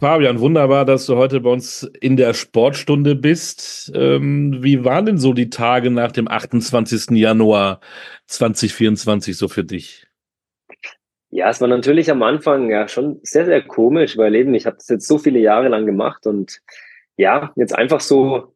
Fabian, 0.00 0.40
wunderbar, 0.40 0.84
dass 0.84 1.06
du 1.06 1.16
heute 1.16 1.40
bei 1.40 1.50
uns 1.50 1.84
in 2.00 2.16
der 2.16 2.34
Sportstunde 2.34 3.14
bist. 3.14 3.92
Ähm, 3.94 4.62
wie 4.62 4.84
waren 4.84 5.06
denn 5.06 5.18
so 5.18 5.32
die 5.32 5.50
Tage 5.50 5.90
nach 5.90 6.12
dem 6.12 6.28
28. 6.28 7.16
Januar 7.16 7.80
2024 8.26 9.36
so 9.36 9.48
für 9.48 9.64
dich? 9.64 10.06
Ja, 11.30 11.48
es 11.48 11.60
war 11.60 11.68
natürlich 11.68 12.10
am 12.10 12.22
Anfang 12.22 12.70
ja 12.70 12.86
schon 12.88 13.20
sehr, 13.22 13.44
sehr 13.44 13.62
komisch, 13.62 14.16
weil 14.16 14.34
eben 14.34 14.54
ich 14.54 14.66
habe 14.66 14.76
das 14.76 14.88
jetzt 14.88 15.06
so 15.06 15.18
viele 15.18 15.38
Jahre 15.38 15.68
lang 15.68 15.86
gemacht 15.86 16.26
und 16.26 16.60
ja, 17.16 17.52
jetzt 17.56 17.76
einfach 17.76 18.00
so 18.00 18.54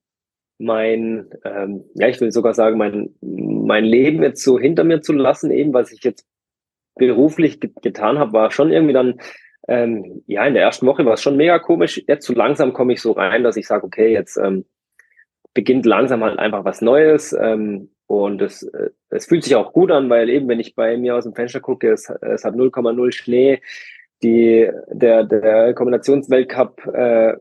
mein, 0.59 1.30
ähm, 1.45 1.84
ja, 1.95 2.09
ich 2.09 2.20
will 2.20 2.32
sogar 2.32 2.55
sagen, 2.55 2.79
mein, 2.79 3.14
mein 3.20 3.84
Leben 3.84 4.23
jetzt 4.23 4.43
so 4.43 4.59
hinter 4.59 4.84
mir 4.84 5.00
zu 5.00 5.12
lassen, 5.12 5.50
eben 5.50 5.73
was 5.73 5.93
ich 5.93 6.02
jetzt 6.02 6.27
beruflich 6.96 7.61
get 7.61 7.80
getan 7.80 8.18
habe, 8.18 8.32
war 8.32 8.50
schon 8.50 8.73
irgendwie 8.73 8.95
dann 8.95 9.20
ähm, 9.69 10.23
ja, 10.27 10.46
in 10.46 10.55
der 10.55 10.62
ersten 10.62 10.87
Woche 10.87 11.05
war 11.05 11.12
es 11.14 11.23
schon 11.23 11.37
mega 11.37 11.59
komisch. 11.59 12.02
Jetzt 12.09 12.27
so 12.27 12.33
langsam 12.33 12.73
komme 12.73 12.95
ich 12.95 13.02
so 13.02 13.12
rein, 13.12 13.45
dass 13.45 13.56
ich 13.56 13.66
sage, 13.66 13.84
okay, 13.84 14.12
jetzt 14.12 14.38
ähm, 14.38 14.65
beginnt 15.52 15.87
langsam 15.87 16.25
halt 16.25 16.38
einfach 16.38 16.65
was 16.65 16.80
Neues. 16.80 17.37
Ähm, 17.38 17.91
und 18.06 18.41
es, 18.41 18.62
äh, 18.62 18.91
es 19.11 19.27
fühlt 19.27 19.45
sich 19.45 19.55
auch 19.55 19.75
gut 19.75 19.91
an, 19.91 20.09
weil 20.09 20.30
eben, 20.30 20.48
wenn 20.48 20.61
ich 20.61 20.75
bei 20.75 20.97
mir 20.97 21.16
aus 21.16 21.25
dem 21.25 21.34
Fenster 21.34 21.61
gucke, 21.61 21.92
es, 21.92 22.09
es 22.09 22.45
hat 22.45 22.55
0,0 22.55 23.12
Schnee. 23.12 23.61
Die, 24.23 24.69
der, 24.89 25.25
der 25.25 25.75
Kombinationsweltcup 25.75 26.87
äh, 26.87 27.34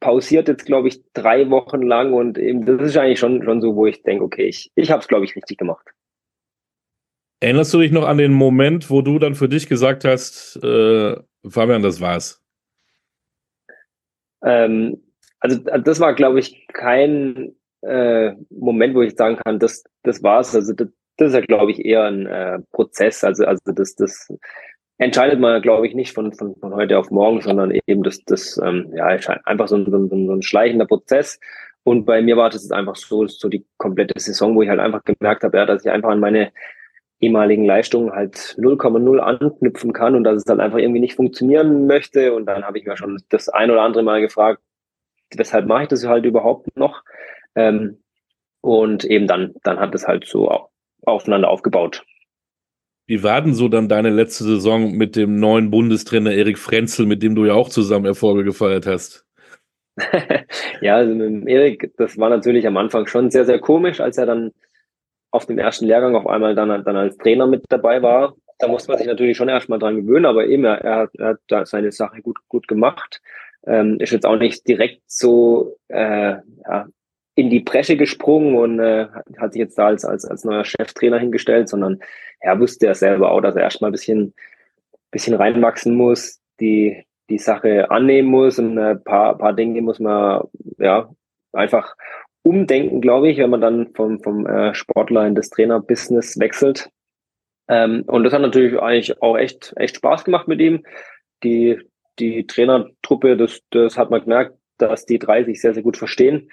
pausiert 0.00 0.48
jetzt, 0.48 0.64
glaube 0.64 0.88
ich, 0.88 1.02
drei 1.12 1.50
Wochen 1.50 1.82
lang 1.82 2.14
und 2.14 2.38
eben 2.38 2.64
das 2.64 2.80
ist 2.80 2.96
eigentlich 2.96 3.20
schon, 3.20 3.42
schon 3.42 3.60
so, 3.60 3.76
wo 3.76 3.86
ich 3.86 4.02
denke, 4.02 4.24
okay, 4.24 4.46
ich, 4.46 4.72
ich 4.74 4.90
habe 4.90 5.02
es, 5.02 5.08
glaube 5.08 5.24
ich, 5.24 5.36
richtig 5.36 5.58
gemacht. 5.58 5.86
Erinnerst 7.40 7.74
du 7.74 7.80
dich 7.80 7.92
noch 7.92 8.06
an 8.06 8.16
den 8.16 8.32
Moment, 8.32 8.90
wo 8.90 9.02
du 9.02 9.18
dann 9.18 9.34
für 9.34 9.48
dich 9.48 9.68
gesagt 9.68 10.04
hast, 10.04 10.58
äh, 10.64 11.16
Fabian, 11.48 11.82
das 11.82 12.00
war's? 12.00 12.42
Ähm, 14.42 15.02
also 15.40 15.58
das 15.58 16.00
war, 16.00 16.14
glaube 16.14 16.40
ich, 16.40 16.66
kein 16.72 17.54
äh, 17.82 18.32
Moment, 18.50 18.94
wo 18.94 19.02
ich 19.02 19.14
sagen 19.14 19.36
kann, 19.36 19.58
das, 19.58 19.84
das 20.02 20.22
war's. 20.22 20.54
Also 20.54 20.72
das, 20.72 20.88
das 21.16 21.28
ist 21.28 21.34
ja, 21.34 21.40
glaube 21.40 21.72
ich, 21.72 21.84
eher 21.84 22.04
ein 22.04 22.26
äh, 22.26 22.58
Prozess. 22.72 23.24
Also, 23.24 23.44
also 23.44 23.72
das, 23.72 23.94
das 23.94 24.32
entscheidet 24.98 25.40
man, 25.40 25.60
glaube 25.62 25.86
ich, 25.86 25.94
nicht 25.94 26.12
von, 26.12 26.32
von, 26.32 26.56
von 26.56 26.74
heute 26.74 26.98
auf 26.98 27.10
morgen, 27.10 27.40
sondern 27.40 27.72
eben 27.86 28.02
das, 28.02 28.22
das 28.24 28.58
ähm, 28.62 28.92
ja, 28.94 29.06
einfach 29.44 29.68
so 29.68 29.76
ein, 29.76 29.90
so, 29.90 29.96
ein, 29.96 30.08
so 30.08 30.32
ein 30.32 30.42
schleichender 30.42 30.86
Prozess. 30.86 31.38
Und 31.82 32.06
bei 32.06 32.22
mir 32.22 32.36
war 32.36 32.48
das 32.48 32.70
einfach 32.70 32.96
so, 32.96 33.26
so 33.26 33.48
die 33.48 33.66
komplette 33.76 34.18
Saison, 34.18 34.54
wo 34.54 34.62
ich 34.62 34.68
halt 34.68 34.80
einfach 34.80 35.04
gemerkt 35.04 35.44
habe, 35.44 35.58
ja, 35.58 35.66
dass 35.66 35.84
ich 35.84 35.90
einfach 35.90 36.10
an 36.10 36.20
meine 36.20 36.52
ehemaligen 37.20 37.64
Leistungen 37.64 38.12
halt 38.12 38.56
0,0 38.58 39.18
anknüpfen 39.18 39.92
kann 39.92 40.14
und 40.14 40.24
dass 40.24 40.36
es 40.36 40.44
dann 40.44 40.60
einfach 40.60 40.78
irgendwie 40.78 41.00
nicht 41.00 41.14
funktionieren 41.14 41.86
möchte. 41.86 42.34
Und 42.34 42.46
dann 42.46 42.64
habe 42.64 42.78
ich 42.78 42.84
mir 42.84 42.96
schon 42.96 43.20
das 43.28 43.48
ein 43.48 43.70
oder 43.70 43.82
andere 43.82 44.02
Mal 44.02 44.20
gefragt, 44.20 44.60
weshalb 45.34 45.66
mache 45.66 45.84
ich 45.84 45.88
das 45.88 46.06
halt 46.06 46.24
überhaupt 46.24 46.76
noch? 46.76 47.02
Ähm, 47.54 48.02
und 48.60 49.04
eben 49.04 49.26
dann, 49.26 49.54
dann 49.62 49.78
hat 49.78 49.94
es 49.94 50.06
halt 50.06 50.26
so 50.26 50.68
aufeinander 51.04 51.50
aufgebaut. 51.50 52.04
Wie 53.06 53.22
war 53.22 53.42
denn 53.42 53.54
so 53.54 53.68
dann 53.68 53.88
deine 53.88 54.08
letzte 54.08 54.44
Saison 54.44 54.92
mit 54.92 55.14
dem 55.14 55.38
neuen 55.38 55.70
Bundestrainer 55.70 56.32
Erik 56.32 56.58
Frenzel, 56.58 57.04
mit 57.04 57.22
dem 57.22 57.34
du 57.34 57.44
ja 57.44 57.52
auch 57.52 57.68
zusammen 57.68 58.06
Erfolge 58.06 58.44
gefeiert 58.44 58.86
hast? 58.86 59.26
ja, 60.80 60.96
also 60.96 61.14
mit 61.14 61.46
Erik, 61.46 61.92
das 61.98 62.18
war 62.18 62.30
natürlich 62.30 62.66
am 62.66 62.78
Anfang 62.78 63.06
schon 63.06 63.30
sehr, 63.30 63.44
sehr 63.44 63.60
komisch, 63.60 64.00
als 64.00 64.16
er 64.16 64.26
dann 64.26 64.52
auf 65.34 65.46
dem 65.46 65.58
ersten 65.58 65.86
Lehrgang 65.86 66.14
auf 66.14 66.28
einmal 66.28 66.54
dann, 66.54 66.84
dann 66.84 66.96
als 66.96 67.18
Trainer 67.18 67.48
mit 67.48 67.64
dabei 67.68 68.02
war. 68.02 68.36
Da 68.60 68.68
musste 68.68 68.90
man 68.90 68.98
sich 68.98 69.08
natürlich 69.08 69.36
schon 69.36 69.48
erstmal 69.48 69.80
dran 69.80 69.96
gewöhnen, 69.96 70.26
aber 70.26 70.46
eben, 70.46 70.64
er, 70.64 70.80
er, 70.80 71.10
er 71.18 71.26
hat 71.26 71.38
da 71.48 71.66
seine 71.66 71.90
Sache 71.90 72.22
gut, 72.22 72.38
gut 72.48 72.68
gemacht. 72.68 73.20
Ähm, 73.66 73.98
ist 73.98 74.12
jetzt 74.12 74.26
auch 74.26 74.36
nicht 74.36 74.66
direkt 74.68 75.02
so 75.06 75.76
äh, 75.88 76.36
ja, 76.68 76.86
in 77.34 77.50
die 77.50 77.60
Bresche 77.60 77.96
gesprungen 77.96 78.54
und 78.54 78.78
äh, 78.78 79.08
hat 79.38 79.54
sich 79.54 79.60
jetzt 79.60 79.76
da 79.76 79.86
als, 79.86 80.04
als, 80.04 80.24
als 80.24 80.44
neuer 80.44 80.64
Cheftrainer 80.64 81.18
hingestellt, 81.18 81.68
sondern 81.68 81.98
er 82.38 82.60
wusste 82.60 82.86
ja 82.86 82.94
selber 82.94 83.32
auch, 83.32 83.40
dass 83.40 83.56
er 83.56 83.62
erstmal 83.62 83.90
ein 83.90 83.92
bisschen, 83.92 84.34
bisschen 85.10 85.34
reinwachsen 85.34 85.96
muss, 85.96 86.40
die, 86.60 87.04
die 87.28 87.38
Sache 87.38 87.90
annehmen 87.90 88.28
muss 88.28 88.60
und 88.60 88.78
ein 88.78 89.02
paar, 89.02 89.36
paar 89.36 89.52
Dinge 89.52 89.82
muss 89.82 89.98
man 89.98 90.44
ja 90.78 91.10
einfach 91.52 91.96
umdenken, 92.44 93.00
glaube 93.00 93.30
ich, 93.30 93.38
wenn 93.38 93.50
man 93.50 93.60
dann 93.60 93.92
vom, 93.94 94.20
vom 94.20 94.46
äh, 94.46 94.74
Sportler 94.74 95.26
in 95.26 95.34
das 95.34 95.50
Trainerbusiness 95.50 96.38
wechselt. 96.38 96.90
Ähm, 97.68 98.04
und 98.06 98.22
das 98.24 98.32
hat 98.32 98.42
natürlich 98.42 98.78
eigentlich 98.78 99.20
auch 99.22 99.36
echt, 99.36 99.72
echt 99.76 99.96
Spaß 99.96 100.24
gemacht 100.24 100.46
mit 100.46 100.60
ihm. 100.60 100.84
Die, 101.42 101.80
die 102.18 102.46
Trainertruppe, 102.46 103.36
das, 103.36 103.60
das 103.70 103.96
hat 103.96 104.10
man 104.10 104.20
gemerkt, 104.20 104.56
dass 104.78 105.06
die 105.06 105.18
drei 105.18 105.44
sich 105.44 105.60
sehr, 105.60 105.72
sehr 105.72 105.82
gut 105.82 105.96
verstehen. 105.96 106.50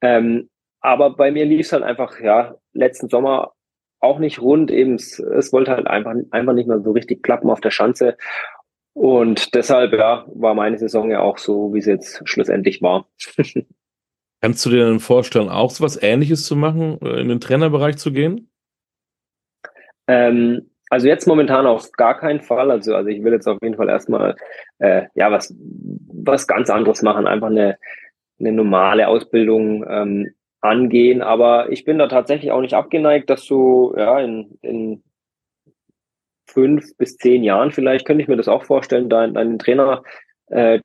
Ähm, 0.00 0.48
aber 0.80 1.16
bei 1.16 1.32
mir 1.32 1.44
lief 1.44 1.66
es 1.66 1.72
halt 1.72 1.82
einfach, 1.82 2.20
ja, 2.20 2.54
letzten 2.72 3.08
Sommer 3.08 3.52
auch 3.98 4.20
nicht 4.20 4.40
rund. 4.40 4.70
Eben, 4.70 4.94
es, 4.94 5.18
es 5.18 5.52
wollte 5.52 5.72
halt 5.72 5.88
einfach, 5.88 6.14
einfach 6.30 6.52
nicht 6.52 6.68
mehr 6.68 6.80
so 6.80 6.92
richtig 6.92 7.22
klappen 7.22 7.50
auf 7.50 7.60
der 7.60 7.70
Schanze. 7.70 8.16
Und 8.94 9.54
deshalb, 9.54 9.92
ja, 9.92 10.24
war 10.28 10.54
meine 10.54 10.78
Saison 10.78 11.10
ja 11.10 11.20
auch 11.20 11.38
so, 11.38 11.74
wie 11.74 11.78
es 11.78 11.86
jetzt 11.86 12.22
schlussendlich 12.28 12.80
war. 12.80 13.08
Kannst 14.42 14.66
du 14.66 14.70
dir 14.70 14.86
denn 14.86 14.98
vorstellen, 14.98 15.48
auch 15.48 15.70
so 15.70 15.84
was 15.84 16.02
Ähnliches 16.02 16.44
zu 16.44 16.56
machen, 16.56 16.98
äh, 17.00 17.20
in 17.20 17.28
den 17.28 17.40
Trainerbereich 17.40 17.96
zu 17.96 18.12
gehen? 18.12 18.50
Ähm, 20.08 20.68
also 20.90 21.06
jetzt 21.06 21.28
momentan 21.28 21.64
auf 21.64 21.92
gar 21.92 22.18
keinen 22.18 22.40
Fall. 22.40 22.72
Also, 22.72 22.96
also 22.96 23.08
ich 23.08 23.22
will 23.22 23.32
jetzt 23.32 23.46
auf 23.46 23.58
jeden 23.62 23.76
Fall 23.76 23.88
erstmal 23.88 24.34
äh, 24.78 25.04
ja 25.14 25.30
was, 25.30 25.54
was 25.58 26.48
ganz 26.48 26.70
anderes 26.70 27.02
machen, 27.02 27.28
einfach 27.28 27.46
eine, 27.46 27.78
eine 28.40 28.50
normale 28.50 29.06
Ausbildung 29.06 29.86
ähm, 29.88 30.34
angehen. 30.60 31.22
Aber 31.22 31.70
ich 31.70 31.84
bin 31.84 31.98
da 31.98 32.08
tatsächlich 32.08 32.50
auch 32.50 32.62
nicht 32.62 32.74
abgeneigt, 32.74 33.30
dass 33.30 33.44
so 33.44 33.94
ja 33.96 34.18
in, 34.18 34.58
in 34.60 35.04
fünf 36.46 36.96
bis 36.96 37.16
zehn 37.16 37.44
Jahren 37.44 37.70
vielleicht 37.70 38.06
könnte 38.06 38.22
ich 38.22 38.28
mir 38.28 38.36
das 38.36 38.48
auch 38.48 38.64
vorstellen, 38.64 39.08
da 39.08 39.24
in 39.24 39.36
einen 39.36 39.60
Trainerjob 39.60 40.02
äh, 40.48 40.80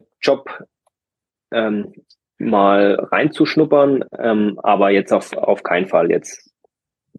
ähm, 1.51 1.93
mal 2.39 2.95
reinzuschnuppern, 3.11 4.05
ähm, 4.19 4.59
aber 4.61 4.91
jetzt 4.91 5.11
auf, 5.11 5.33
auf 5.33 5.63
keinen 5.63 5.87
Fall 5.87 6.11
jetzt 6.11 6.51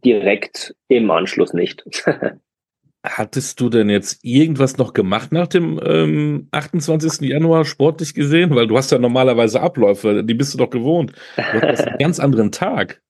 direkt 0.04 0.74
im 0.88 1.10
Anschluss 1.10 1.52
nicht. 1.52 1.84
Hattest 3.04 3.60
du 3.60 3.68
denn 3.68 3.88
jetzt 3.88 4.24
irgendwas 4.24 4.76
noch 4.76 4.92
gemacht 4.92 5.32
nach 5.32 5.46
dem 5.46 5.80
ähm, 5.84 6.48
28. 6.50 7.28
Januar 7.28 7.64
sportlich 7.64 8.12
gesehen? 8.12 8.54
Weil 8.54 8.66
du 8.66 8.76
hast 8.76 8.90
ja 8.90 8.98
normalerweise 8.98 9.60
Abläufe, 9.60 10.24
die 10.24 10.34
bist 10.34 10.52
du 10.52 10.58
doch 10.58 10.70
gewohnt. 10.70 11.12
Du 11.36 11.62
hast 11.62 11.86
einen 11.86 11.98
ganz 11.98 12.18
anderen 12.18 12.50
Tag. 12.50 13.00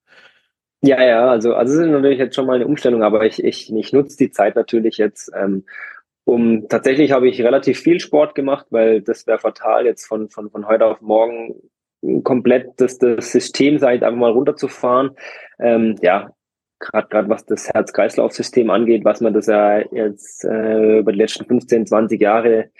Ja, 0.82 1.02
ja, 1.02 1.28
also, 1.28 1.54
also 1.54 1.74
es 1.74 1.86
ist 1.86 1.91
natürlich 1.91 2.18
jetzt 2.18 2.36
schon 2.36 2.47
mal 2.47 2.56
eine 2.56 2.66
Umstellung, 2.66 3.02
aber 3.02 3.24
ich, 3.24 3.42
ich, 3.42 3.74
ich 3.74 3.92
nutze 3.92 4.16
die 4.16 4.30
Zeit 4.30 4.54
natürlich 4.54 4.98
jetzt, 4.98 5.32
ähm, 5.34 5.64
um 6.24 6.68
tatsächlich 6.68 7.10
habe 7.10 7.28
ich 7.28 7.42
relativ 7.42 7.80
viel 7.80 7.98
Sport 7.98 8.34
gemacht, 8.34 8.66
weil 8.70 9.00
das 9.00 9.26
wäre 9.26 9.38
fatal, 9.38 9.86
jetzt 9.86 10.06
von, 10.06 10.28
von, 10.28 10.50
von 10.50 10.68
heute 10.68 10.84
auf 10.84 11.00
morgen 11.00 11.56
komplett 12.22 12.72
das, 12.76 12.98
das 12.98 13.32
System 13.32 13.78
seit 13.78 14.03
einfach 14.03 14.19
mal 14.19 14.32
runterzufahren. 14.32 15.10
Ähm, 15.59 15.97
ja, 16.03 16.31
gerade 16.78 17.09
gerade 17.09 17.28
was 17.28 17.44
das 17.44 17.69
Herz-Kreislauf-System 17.69 18.70
angeht, 18.70 19.04
was 19.04 19.20
man 19.20 19.34
das 19.34 19.47
ja 19.47 19.78
jetzt 19.92 20.44
äh, 20.44 20.98
über 20.98 21.12
die 21.12 21.19
letzten 21.19 21.44
15, 21.44 21.86
20 21.86 22.20
Jahre 22.20 22.70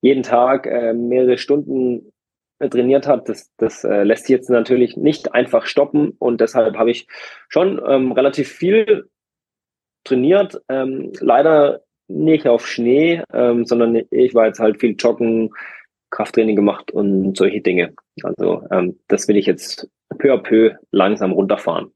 jeden 0.00 0.22
Tag 0.22 0.66
äh, 0.66 0.92
mehrere 0.94 1.38
Stunden 1.38 2.12
trainiert 2.58 3.08
hat, 3.08 3.28
das, 3.28 3.50
das 3.56 3.84
äh, 3.84 4.04
lässt 4.04 4.26
sich 4.26 4.36
jetzt 4.36 4.48
natürlich 4.48 4.96
nicht 4.96 5.34
einfach 5.34 5.66
stoppen 5.66 6.12
und 6.18 6.40
deshalb 6.40 6.76
habe 6.76 6.90
ich 6.90 7.08
schon 7.48 7.80
ähm, 7.86 8.12
relativ 8.12 8.48
viel 8.48 9.08
trainiert. 10.04 10.60
Ähm, 10.68 11.12
leider 11.20 11.80
nicht 12.08 12.46
auf 12.46 12.66
Schnee, 12.66 13.22
ähm, 13.32 13.64
sondern 13.64 14.02
ich 14.10 14.34
war 14.34 14.46
jetzt 14.46 14.60
halt 14.60 14.80
viel 14.80 14.94
joggen, 14.98 15.50
Krafttraining 16.10 16.56
gemacht 16.56 16.90
und 16.90 17.36
solche 17.36 17.62
Dinge. 17.62 17.94
Also 18.22 18.66
ähm, 18.70 18.98
das 19.08 19.28
will 19.28 19.36
ich 19.36 19.46
jetzt 19.46 19.88
peu 20.18 20.32
à 20.32 20.38
peu 20.38 20.74
langsam 20.90 21.32
runterfahren. 21.32 21.92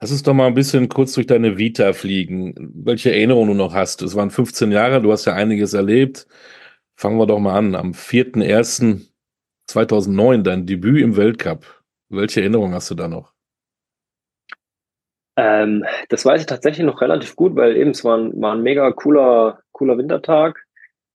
Lass 0.00 0.12
uns 0.12 0.22
doch 0.22 0.34
mal 0.34 0.46
ein 0.46 0.54
bisschen 0.54 0.88
kurz 0.88 1.14
durch 1.14 1.26
deine 1.26 1.58
Vita 1.58 1.92
fliegen. 1.92 2.54
Welche 2.74 3.10
Erinnerungen 3.10 3.50
du 3.50 3.56
noch 3.56 3.74
hast? 3.74 4.00
Es 4.02 4.14
waren 4.14 4.30
15 4.30 4.70
Jahre, 4.70 5.02
du 5.02 5.10
hast 5.10 5.24
ja 5.24 5.34
einiges 5.34 5.74
erlebt. 5.74 6.28
Fangen 6.96 7.18
wir 7.18 7.26
doch 7.26 7.40
mal 7.40 7.56
an. 7.56 7.74
Am 7.74 7.90
4.1.2009, 7.92 10.42
dein 10.42 10.66
Debüt 10.66 11.02
im 11.02 11.16
Weltcup. 11.16 11.82
Welche 12.10 12.40
Erinnerungen 12.40 12.74
hast 12.74 12.90
du 12.90 12.94
da 12.94 13.08
noch? 13.08 13.32
Ähm, 15.36 15.84
das 16.08 16.24
weiß 16.24 16.40
ich 16.40 16.46
tatsächlich 16.46 16.86
noch 16.86 17.00
relativ 17.00 17.36
gut, 17.36 17.54
weil 17.56 17.76
eben 17.76 17.90
es 17.90 18.04
war 18.04 18.18
ein, 18.18 18.40
war 18.40 18.54
ein 18.54 18.62
mega 18.62 18.90
cooler, 18.92 19.60
cooler 19.72 19.98
Wintertag. 19.98 20.64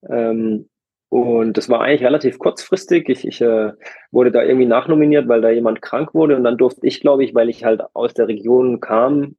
Ähm, 0.10 0.70
und 1.14 1.58
das 1.58 1.70
war 1.70 1.82
eigentlich 1.82 2.04
relativ 2.04 2.40
kurzfristig. 2.40 3.08
Ich, 3.08 3.28
ich 3.28 3.40
äh, 3.40 3.74
wurde 4.10 4.32
da 4.32 4.42
irgendwie 4.42 4.66
nachnominiert, 4.66 5.28
weil 5.28 5.42
da 5.42 5.52
jemand 5.52 5.80
krank 5.80 6.16
wurde. 6.16 6.36
Und 6.36 6.44
dann 6.44 6.58
durfte 6.58 6.88
ich, 6.88 7.02
glaube 7.02 7.24
ich, 7.24 7.36
weil 7.36 7.50
ich 7.50 7.64
halt 7.64 7.84
aus 7.94 8.16
der 8.16 8.28
Region 8.28 8.80
kam, 8.80 9.36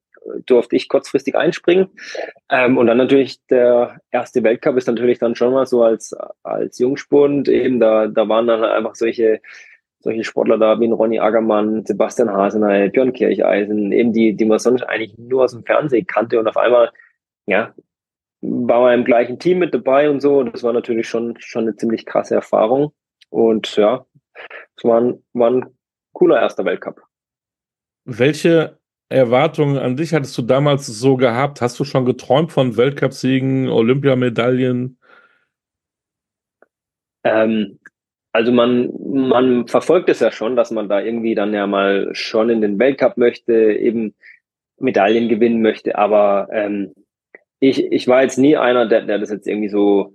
durfte 0.46 0.76
ich 0.76 0.88
kurzfristig 0.88 1.34
einspringen. 1.34 1.88
Ähm, 2.48 2.78
und 2.78 2.86
dann 2.86 2.98
natürlich 2.98 3.44
der 3.50 3.98
erste 4.12 4.44
Weltcup 4.44 4.76
ist 4.76 4.86
natürlich 4.86 5.18
dann 5.18 5.34
schon 5.34 5.52
mal 5.52 5.66
so 5.66 5.82
als, 5.82 6.14
als 6.44 6.78
Jungspund 6.78 7.48
eben, 7.48 7.80
da, 7.80 8.06
da 8.06 8.28
waren 8.28 8.46
dann 8.46 8.62
einfach 8.62 8.94
solche, 8.94 9.40
solche 9.98 10.22
Sportler 10.22 10.58
da 10.58 10.78
wie 10.78 10.88
Ronny 10.88 11.18
Ackermann, 11.18 11.84
Sebastian 11.84 12.30
Hasenay, 12.30 12.88
Björn 12.90 13.12
Kircheisen, 13.12 13.90
eben 13.90 14.12
die, 14.12 14.36
die 14.36 14.44
man 14.44 14.60
sonst 14.60 14.84
eigentlich 14.84 15.18
nur 15.18 15.42
aus 15.42 15.50
dem 15.50 15.64
Fernsehen 15.64 16.06
kannte 16.06 16.38
und 16.38 16.46
auf 16.46 16.56
einmal, 16.56 16.92
ja, 17.46 17.74
war 18.44 18.80
man 18.80 19.00
im 19.00 19.04
gleichen 19.04 19.38
Team 19.38 19.58
mit 19.58 19.72
dabei 19.72 20.10
und 20.10 20.20
so. 20.20 20.42
Das 20.42 20.62
war 20.62 20.72
natürlich 20.72 21.08
schon, 21.08 21.34
schon 21.38 21.62
eine 21.62 21.76
ziemlich 21.76 22.04
krasse 22.04 22.34
Erfahrung. 22.34 22.92
Und 23.30 23.76
ja, 23.76 24.04
es 24.76 24.84
war 24.84 25.00
ein, 25.00 25.24
war 25.32 25.50
ein 25.50 25.66
cooler 26.12 26.40
erster 26.40 26.64
Weltcup. 26.64 27.02
Welche 28.04 28.78
Erwartungen 29.08 29.78
an 29.78 29.96
dich 29.96 30.12
hattest 30.12 30.36
du 30.36 30.42
damals 30.42 30.86
so 30.86 31.16
gehabt? 31.16 31.60
Hast 31.60 31.78
du 31.80 31.84
schon 31.84 32.04
geträumt 32.04 32.52
von 32.52 32.76
Weltcupsiegen, 32.76 33.68
Olympiamedaillen? 33.68 34.98
Ähm, 37.24 37.78
also 38.32 38.52
man, 38.52 38.92
man 39.08 39.68
verfolgt 39.68 40.08
es 40.10 40.20
ja 40.20 40.30
schon, 40.30 40.56
dass 40.56 40.70
man 40.70 40.88
da 40.88 41.00
irgendwie 41.00 41.34
dann 41.34 41.54
ja 41.54 41.66
mal 41.66 42.10
schon 42.12 42.50
in 42.50 42.60
den 42.60 42.78
Weltcup 42.78 43.16
möchte, 43.16 43.52
eben 43.54 44.14
Medaillen 44.78 45.28
gewinnen 45.28 45.62
möchte. 45.62 45.96
Aber 45.96 46.48
ähm, 46.52 46.92
ich, 47.68 47.92
ich 47.92 48.08
war 48.08 48.22
jetzt 48.22 48.38
nie 48.38 48.56
einer, 48.56 48.86
der, 48.86 49.02
der 49.02 49.18
das 49.18 49.30
jetzt 49.30 49.46
irgendwie 49.46 49.68
so 49.68 50.12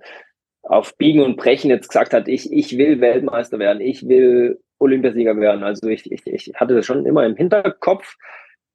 auf 0.62 0.96
Biegen 0.98 1.24
und 1.24 1.38
Brechen 1.38 1.72
jetzt 1.72 1.88
gesagt 1.88 2.14
hat, 2.14 2.28
ich, 2.28 2.52
ich 2.54 2.78
will 2.78 3.02
Weltmeister 3.02 3.58
werden, 3.58 3.82
ich 3.82 4.08
will 4.08 4.60
Olympiasieger 4.78 5.36
werden. 5.38 5.64
Also 5.64 5.88
ich, 5.88 6.12
ich, 6.12 6.28
ich 6.28 6.54
hatte 6.56 6.76
das 6.76 6.86
schon 6.86 7.06
immer 7.06 7.26
im 7.26 7.36
Hinterkopf, 7.36 8.16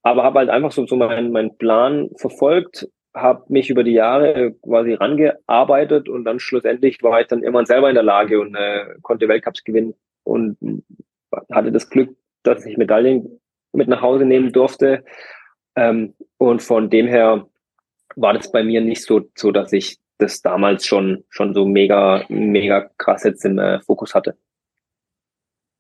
aber 0.03 0.25
habe 0.25 0.41
halt 0.41 0.51
einfach 0.51 0.73
so, 0.73 0.87
so 0.87 0.97
meinen 0.97 1.31
mein 1.31 1.57
Plan 1.57 2.11
verfolgt, 2.17 2.89
habe 3.15 3.45
mich 3.49 3.71
über 3.71 3.85
die 3.85 3.93
Jahre 3.93 4.55
quasi 4.63 4.95
rangearbeitet 4.95 6.09
und 6.09 6.25
dann 6.25 6.41
schlussendlich 6.41 7.01
war 7.03 7.21
ich 7.21 7.29
dann 7.29 7.45
immer 7.45 7.65
selber 7.65 7.89
in 7.89 7.95
der 7.95 8.03
Lage 8.03 8.41
und 8.41 8.57
äh, 8.57 8.87
konnte 9.03 9.29
Weltcups 9.29 9.63
gewinnen 9.63 9.95
und 10.25 10.59
hatte 11.53 11.71
das 11.71 11.89
Glück, 11.91 12.17
dass 12.43 12.67
ich 12.67 12.77
Medaillen 12.77 13.41
mit 13.73 13.87
nach 13.87 14.03
Hause 14.03 14.25
nehmen 14.25 14.53
durfte. 14.53 15.05
Ähm, 15.77 16.15
und 16.39 16.61
von 16.63 16.91
dem 16.91 17.07
her 17.07 17.47
war 18.17 18.35
das 18.35 18.51
bei 18.51 18.63
mir 18.63 18.81
nicht 18.81 19.03
so, 19.03 19.23
so 19.35 19.51
dass 19.51 19.73
ich 19.73 19.99
das 20.19 20.43
damals 20.43 20.87
schon, 20.87 21.25
schon 21.29 21.55
so 21.55 21.67
mega, 21.67 22.25
mega 22.29 22.91
krass 22.99 23.25
jetzt 23.25 23.45
im 23.45 23.59
äh, 23.59 23.81
Fokus 23.81 24.15
hatte. 24.15 24.37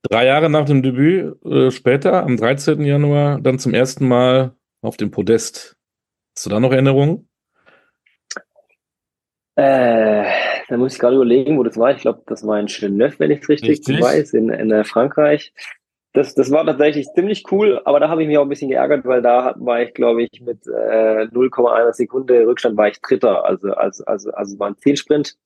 Drei 0.02 0.26
Jahre 0.26 0.50
nach 0.50 0.66
dem 0.66 0.82
Debüt, 0.82 1.42
äh, 1.44 1.70
später, 1.70 2.25
am 2.25 2.36
13. 2.36 2.82
Januar, 2.82 3.40
dann 3.40 3.58
zum 3.58 3.72
ersten 3.72 4.06
Mal 4.06 4.52
auf 4.82 4.96
dem 4.96 5.10
Podest. 5.10 5.76
Hast 6.36 6.46
du 6.46 6.50
da 6.50 6.60
noch 6.60 6.72
Erinnerungen? 6.72 7.28
Äh, 9.56 10.25
da 10.69 10.76
muss 10.76 10.94
ich 10.94 10.98
gerade 10.98 11.16
überlegen, 11.16 11.56
wo 11.56 11.62
das 11.62 11.78
war. 11.78 11.92
Ich 11.92 12.02
glaube, 12.02 12.22
das 12.26 12.46
war 12.46 12.58
in 12.58 12.66
Genève, 12.66 13.14
wenn 13.19 13.31
ich 13.31 13.42
es 13.42 13.48
richtig, 13.48 13.70
richtig, 13.70 14.00
weiß, 14.00 14.34
in, 14.34 14.50
in 14.50 14.70
äh, 14.70 14.84
Frankreich. 14.84 15.52
Das, 16.14 16.32
das 16.32 16.52
war 16.52 16.64
tatsächlich 16.64 17.08
ziemlich 17.12 17.43
cool, 17.50 17.82
aber 17.84 17.99
da 17.99 18.08
habe 18.08 18.22
ich 18.22 18.28
mich 18.28 18.38
auch 18.38 18.44
ein 18.44 18.49
bisschen 18.49 18.70
geärgert, 18.70 19.05
weil 19.05 19.20
da 19.20 19.52
war 19.58 19.82
ich, 19.82 19.94
glaube 19.94 20.22
ich, 20.22 20.40
mit 20.40 20.64
äh, 20.64 21.26
0,1 21.26 21.93
Sekunde 21.93 22.46
Rückstand 22.46 22.76
war 22.76 22.87
ich 22.87 23.00
Dritter, 23.00 23.44
also 23.44 23.72
also 23.72 24.05
also 24.05 24.31
also 24.31 24.58
war 24.61 24.69
ein 24.69 24.76
Zielsprint. 24.76 25.37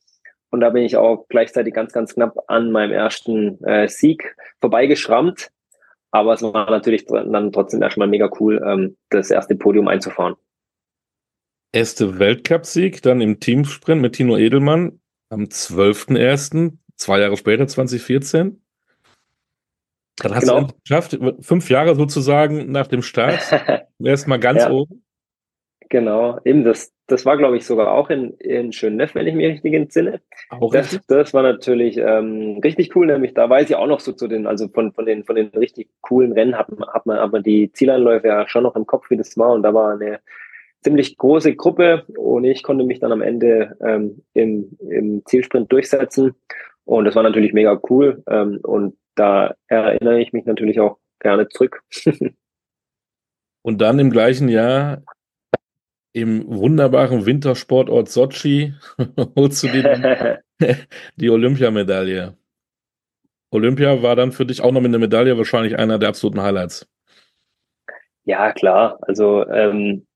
Und 0.50 0.60
da 0.60 0.68
bin 0.68 0.82
ich 0.82 0.96
auch 0.96 1.26
gleichzeitig 1.28 1.72
ganz, 1.72 1.92
ganz 1.92 2.14
knapp 2.14 2.36
an 2.48 2.70
meinem 2.70 2.92
ersten 2.92 3.62
äh, 3.64 3.88
Sieg 3.88 4.36
vorbeigeschrammt. 4.60 5.50
Aber 6.10 6.34
es 6.34 6.42
war 6.42 6.70
natürlich 6.70 7.06
dann 7.06 7.52
trotzdem 7.52 7.82
erstmal 7.82 8.08
mega 8.08 8.30
cool, 8.38 8.62
ähm, 8.64 8.96
das 9.08 9.30
erste 9.30 9.56
Podium 9.56 9.88
einzufahren. 9.88 10.36
Erste 11.72 12.18
Weltcupsieg, 12.18 13.02
dann 13.02 13.22
im 13.22 13.40
Teamsprint 13.40 14.02
mit 14.02 14.14
Tino 14.14 14.36
Edelmann 14.36 15.00
am 15.30 15.44
12.01., 15.44 16.78
zwei 16.96 17.20
Jahre 17.20 17.36
später, 17.36 17.66
2014. 17.66 18.62
Dann 20.22 20.34
hast 20.34 20.42
genau. 20.42 20.60
du 20.60 20.66
es 20.66 20.82
geschafft, 20.82 21.18
fünf 21.40 21.70
Jahre 21.70 21.94
sozusagen 21.94 22.70
nach 22.70 22.86
dem 22.86 23.02
Start, 23.02 23.40
erstmal 24.02 24.38
ganz 24.38 24.62
ja. 24.62 24.70
oben. 24.70 25.04
Genau, 25.90 26.38
eben 26.44 26.64
das, 26.64 26.92
das 27.06 27.24
war, 27.24 27.38
glaube 27.38 27.56
ich, 27.56 27.64
sogar 27.64 27.92
auch 27.92 28.10
in, 28.10 28.34
in 28.34 28.72
Schöneff, 28.72 29.14
wenn 29.14 29.26
ich 29.26 29.34
mich 29.34 29.46
richtig 29.46 29.72
entsinne. 29.72 30.20
Auch 30.50 30.70
das, 30.70 30.92
richtig? 30.92 31.06
das 31.08 31.32
war 31.32 31.42
natürlich 31.42 31.96
ähm, 31.96 32.60
richtig 32.62 32.94
cool, 32.94 33.06
nämlich 33.06 33.32
da 33.32 33.48
weiß 33.48 33.70
ich 33.70 33.76
auch 33.76 33.86
noch 33.86 34.00
so 34.00 34.12
zu 34.12 34.28
den, 34.28 34.46
also 34.46 34.68
von, 34.68 34.92
von 34.92 35.06
den 35.06 35.24
von 35.24 35.36
den 35.36 35.48
richtig 35.48 35.88
coolen 36.02 36.32
Rennen 36.32 36.58
hat, 36.58 36.68
hat 36.92 37.06
man 37.06 37.16
aber 37.16 37.40
die 37.40 37.72
Zieleinläufe 37.72 38.28
ja 38.28 38.46
schon 38.48 38.64
noch 38.64 38.76
im 38.76 38.84
Kopf, 38.84 39.08
wie 39.08 39.16
das 39.16 39.38
war. 39.38 39.52
Und 39.52 39.62
da 39.62 39.72
war 39.72 39.92
eine 39.92 40.20
ziemlich 40.82 41.16
große 41.16 41.54
Gruppe 41.56 42.04
und 42.18 42.44
ich 42.44 42.62
konnte 42.62 42.84
mich 42.84 43.00
dann 43.00 43.12
am 43.12 43.22
Ende 43.22 43.74
ähm, 43.82 44.22
im, 44.34 44.76
im 44.90 45.22
Zielsprint 45.24 45.72
durchsetzen. 45.72 46.34
Und 46.84 47.06
das 47.06 47.14
war 47.14 47.22
natürlich 47.22 47.54
mega 47.54 47.80
cool. 47.88 48.22
Ähm, 48.28 48.60
und 48.62 48.94
da 49.18 49.54
erinnere 49.66 50.20
ich 50.20 50.32
mich 50.32 50.44
natürlich 50.44 50.80
auch 50.80 50.98
gerne 51.20 51.48
zurück. 51.48 51.82
und 53.62 53.80
dann 53.80 53.98
im 53.98 54.10
gleichen 54.10 54.48
Jahr 54.48 55.02
im 56.12 56.44
wunderbaren 56.48 57.26
Wintersportort 57.26 58.08
Sochi 58.08 58.74
holst 59.36 59.62
du 59.62 59.68
dir 59.68 60.42
die 61.16 61.30
Olympiamedaille. 61.30 62.36
Olympia 63.50 64.02
war 64.02 64.16
dann 64.16 64.32
für 64.32 64.44
dich 64.44 64.60
auch 64.62 64.72
noch 64.72 64.80
mit 64.80 64.90
einer 64.90 64.98
Medaille 64.98 65.36
wahrscheinlich 65.38 65.78
einer 65.78 65.98
der 65.98 66.10
absoluten 66.10 66.42
Highlights. 66.42 66.86
Ja, 68.24 68.52
klar. 68.52 68.98
Also 69.02 69.46
ähm, 69.48 70.06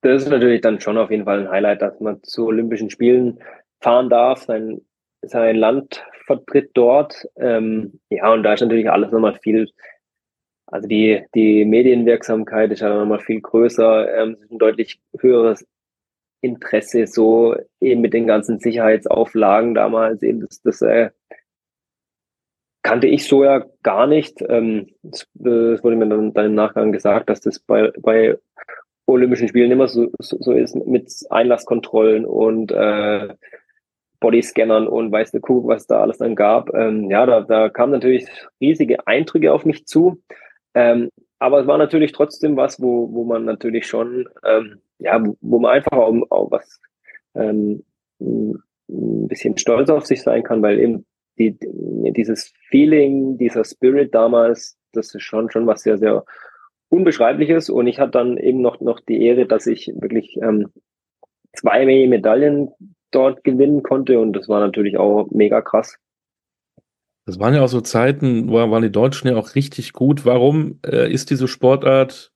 das 0.00 0.22
ist 0.22 0.28
natürlich 0.30 0.62
dann 0.62 0.80
schon 0.80 0.96
auf 0.96 1.10
jeden 1.10 1.24
Fall 1.24 1.40
ein 1.40 1.50
Highlight, 1.50 1.82
dass 1.82 2.00
man 2.00 2.22
zu 2.22 2.46
Olympischen 2.46 2.88
Spielen 2.88 3.38
fahren 3.80 4.08
darf, 4.08 4.44
sein, 4.44 4.80
sein 5.22 5.56
Land 5.56 6.04
vertritt 6.28 6.70
dort. 6.74 7.26
Ähm, 7.36 7.98
ja, 8.10 8.32
und 8.32 8.44
da 8.44 8.52
ist 8.52 8.60
natürlich 8.60 8.88
alles 8.88 9.10
nochmal 9.10 9.36
viel 9.42 9.66
also 10.70 10.86
die, 10.86 11.24
die 11.34 11.64
Medienwirksamkeit 11.64 12.70
ist 12.72 12.80
ja 12.80 12.94
nochmal 12.94 13.20
viel 13.20 13.40
größer, 13.40 14.14
ähm, 14.14 14.36
ein 14.50 14.58
deutlich 14.58 15.00
höheres 15.18 15.66
Interesse, 16.42 17.06
so 17.06 17.56
eben 17.80 18.02
mit 18.02 18.12
den 18.12 18.26
ganzen 18.26 18.58
Sicherheitsauflagen 18.58 19.74
damals, 19.74 20.22
eben 20.22 20.40
das, 20.40 20.60
das 20.60 20.82
äh, 20.82 21.10
kannte 22.82 23.06
ich 23.06 23.26
so 23.26 23.44
ja 23.44 23.64
gar 23.82 24.06
nicht. 24.06 24.42
Ähm, 24.46 24.88
das 25.02 25.26
wurde 25.34 25.96
mir 25.96 26.06
dann, 26.06 26.34
dann 26.34 26.46
im 26.46 26.54
Nachgang 26.54 26.92
gesagt, 26.92 27.30
dass 27.30 27.40
das 27.40 27.60
bei, 27.60 27.90
bei 28.00 28.36
Olympischen 29.06 29.48
Spielen 29.48 29.70
immer 29.70 29.88
so, 29.88 30.10
so, 30.18 30.36
so 30.38 30.52
ist 30.52 30.76
mit 30.76 31.10
Einlasskontrollen 31.30 32.26
und 32.26 32.72
äh, 32.72 33.28
Bodyscannern 34.20 34.88
und 34.88 35.12
weiß 35.12 35.30
der 35.30 35.40
Kuh, 35.40 35.66
was 35.66 35.86
da 35.86 36.00
alles 36.00 36.18
dann 36.18 36.34
gab. 36.34 36.74
Ähm, 36.74 37.10
ja, 37.10 37.26
da, 37.26 37.42
da 37.42 37.68
kamen 37.68 37.92
natürlich 37.92 38.26
riesige 38.60 39.06
Eindrücke 39.06 39.52
auf 39.52 39.64
mich 39.64 39.86
zu. 39.86 40.22
Ähm, 40.74 41.10
aber 41.38 41.60
es 41.60 41.66
war 41.66 41.78
natürlich 41.78 42.12
trotzdem 42.12 42.56
was, 42.56 42.80
wo, 42.80 43.12
wo 43.12 43.24
man 43.24 43.44
natürlich 43.44 43.86
schon, 43.86 44.28
ähm, 44.44 44.80
ja, 44.98 45.22
wo 45.40 45.58
man 45.58 45.72
einfach 45.72 45.92
auch, 45.92 46.14
auch 46.30 46.50
was 46.50 46.80
ähm, 47.34 47.84
ein 48.20 49.28
bisschen 49.28 49.56
stolz 49.56 49.90
auf 49.90 50.06
sich 50.06 50.22
sein 50.22 50.42
kann, 50.42 50.62
weil 50.62 50.80
eben 50.80 51.06
die, 51.38 51.56
dieses 51.60 52.52
Feeling, 52.68 53.38
dieser 53.38 53.64
Spirit 53.64 54.14
damals, 54.14 54.76
das 54.92 55.14
ist 55.14 55.22
schon 55.22 55.50
schon 55.50 55.66
was 55.66 55.82
sehr, 55.82 55.98
sehr 55.98 56.24
Unbeschreibliches. 56.88 57.70
Und 57.70 57.86
ich 57.86 58.00
hatte 58.00 58.12
dann 58.12 58.36
eben 58.38 58.60
noch, 58.60 58.80
noch 58.80 59.00
die 59.00 59.22
Ehre, 59.24 59.46
dass 59.46 59.66
ich 59.66 59.92
wirklich 59.94 60.38
ähm, 60.42 60.68
zwei 61.54 61.84
Medaillen 61.84 62.70
dort 63.10 63.44
gewinnen 63.44 63.82
konnte. 63.82 64.18
Und 64.18 64.32
das 64.34 64.48
war 64.48 64.60
natürlich 64.60 64.98
auch 64.98 65.28
mega 65.30 65.60
krass. 65.60 65.98
Das 67.26 67.38
waren 67.38 67.54
ja 67.54 67.62
auch 67.62 67.68
so 67.68 67.82
Zeiten, 67.82 68.48
wo 68.48 68.54
waren 68.54 68.82
die 68.82 68.90
Deutschen 68.90 69.28
ja 69.28 69.36
auch 69.36 69.54
richtig 69.54 69.92
gut. 69.92 70.24
Warum 70.24 70.80
äh, 70.86 71.12
ist 71.12 71.30
diese 71.30 71.46
Sportart 71.46 72.32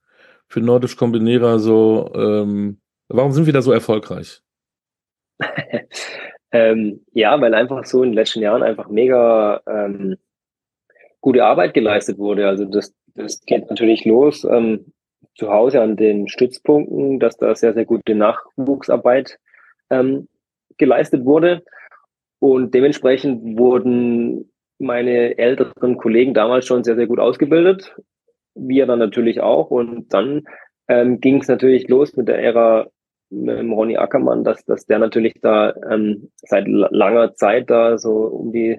für 0.49 0.61
nordisch 0.61 0.97
Kombinierer 0.97 1.59
so, 1.59 2.13
ähm, 2.15 2.79
warum 3.09 3.33
sind 3.33 3.47
wir 3.47 3.55
da 3.55 3.63
so 3.63 3.73
erfolgreich? 3.73 4.43
ähm, 6.53 7.01
ja, 7.15 7.41
weil 7.41 7.55
einfach 7.55 7.87
so 7.87 8.03
in 8.03 8.11
den 8.11 8.17
letzten 8.17 8.43
Jahren 8.43 8.63
einfach 8.63 8.89
mega 8.89 9.63
ähm, 9.67 10.17
gute 11.23 11.45
Arbeit 11.45 11.73
geleistet 11.73 12.19
wurde. 12.19 12.47
Also 12.47 12.67
das, 12.67 12.95
das 13.15 13.41
geht 13.47 13.71
natürlich 13.71 14.05
los 14.05 14.45
ähm, 14.45 14.93
zu 15.37 15.51
Hause 15.51 15.81
an 15.81 15.97
den 15.97 16.29
Stützpunkten, 16.29 17.19
dass 17.19 17.39
da 17.39 17.55
sehr, 17.55 17.73
sehr 17.73 17.87
gute 17.87 18.15
Nachwuchsarbeit 18.15 19.39
ähm, 19.89 20.29
geleistet 20.79 21.25
wurde. 21.25 21.63
Und 22.39 22.75
dementsprechend 22.75 23.59
wurden 23.59 24.51
meine 24.79 25.39
älteren 25.39 25.97
Kollegen 25.97 26.35
damals 26.35 26.67
schon 26.67 26.85
sehr, 26.85 26.97
sehr 26.97 27.07
gut 27.07 27.21
ausgebildet. 27.21 27.95
Wir 28.55 28.87
dann 28.87 28.99
natürlich 28.99 29.41
auch. 29.41 29.71
Und 29.71 30.13
dann 30.13 30.43
ähm, 30.89 31.21
ging 31.21 31.41
es 31.41 31.49
natürlich 31.49 31.89
los 31.89 32.17
mit 32.17 32.29
der 32.29 32.43
Ära 32.43 32.89
mit 33.31 33.59
Ronny 33.59 33.97
Ackermann, 33.97 34.45
dass, 34.45 34.65
dass 34.65 34.85
der 34.85 34.99
natürlich 34.99 35.35
da 35.41 35.75
ähm, 35.91 36.31
seit 36.37 36.67
langer 36.69 37.35
Zeit 37.35 37.71
da 37.71 37.97
so 37.97 38.13
um 38.13 38.53
die 38.53 38.79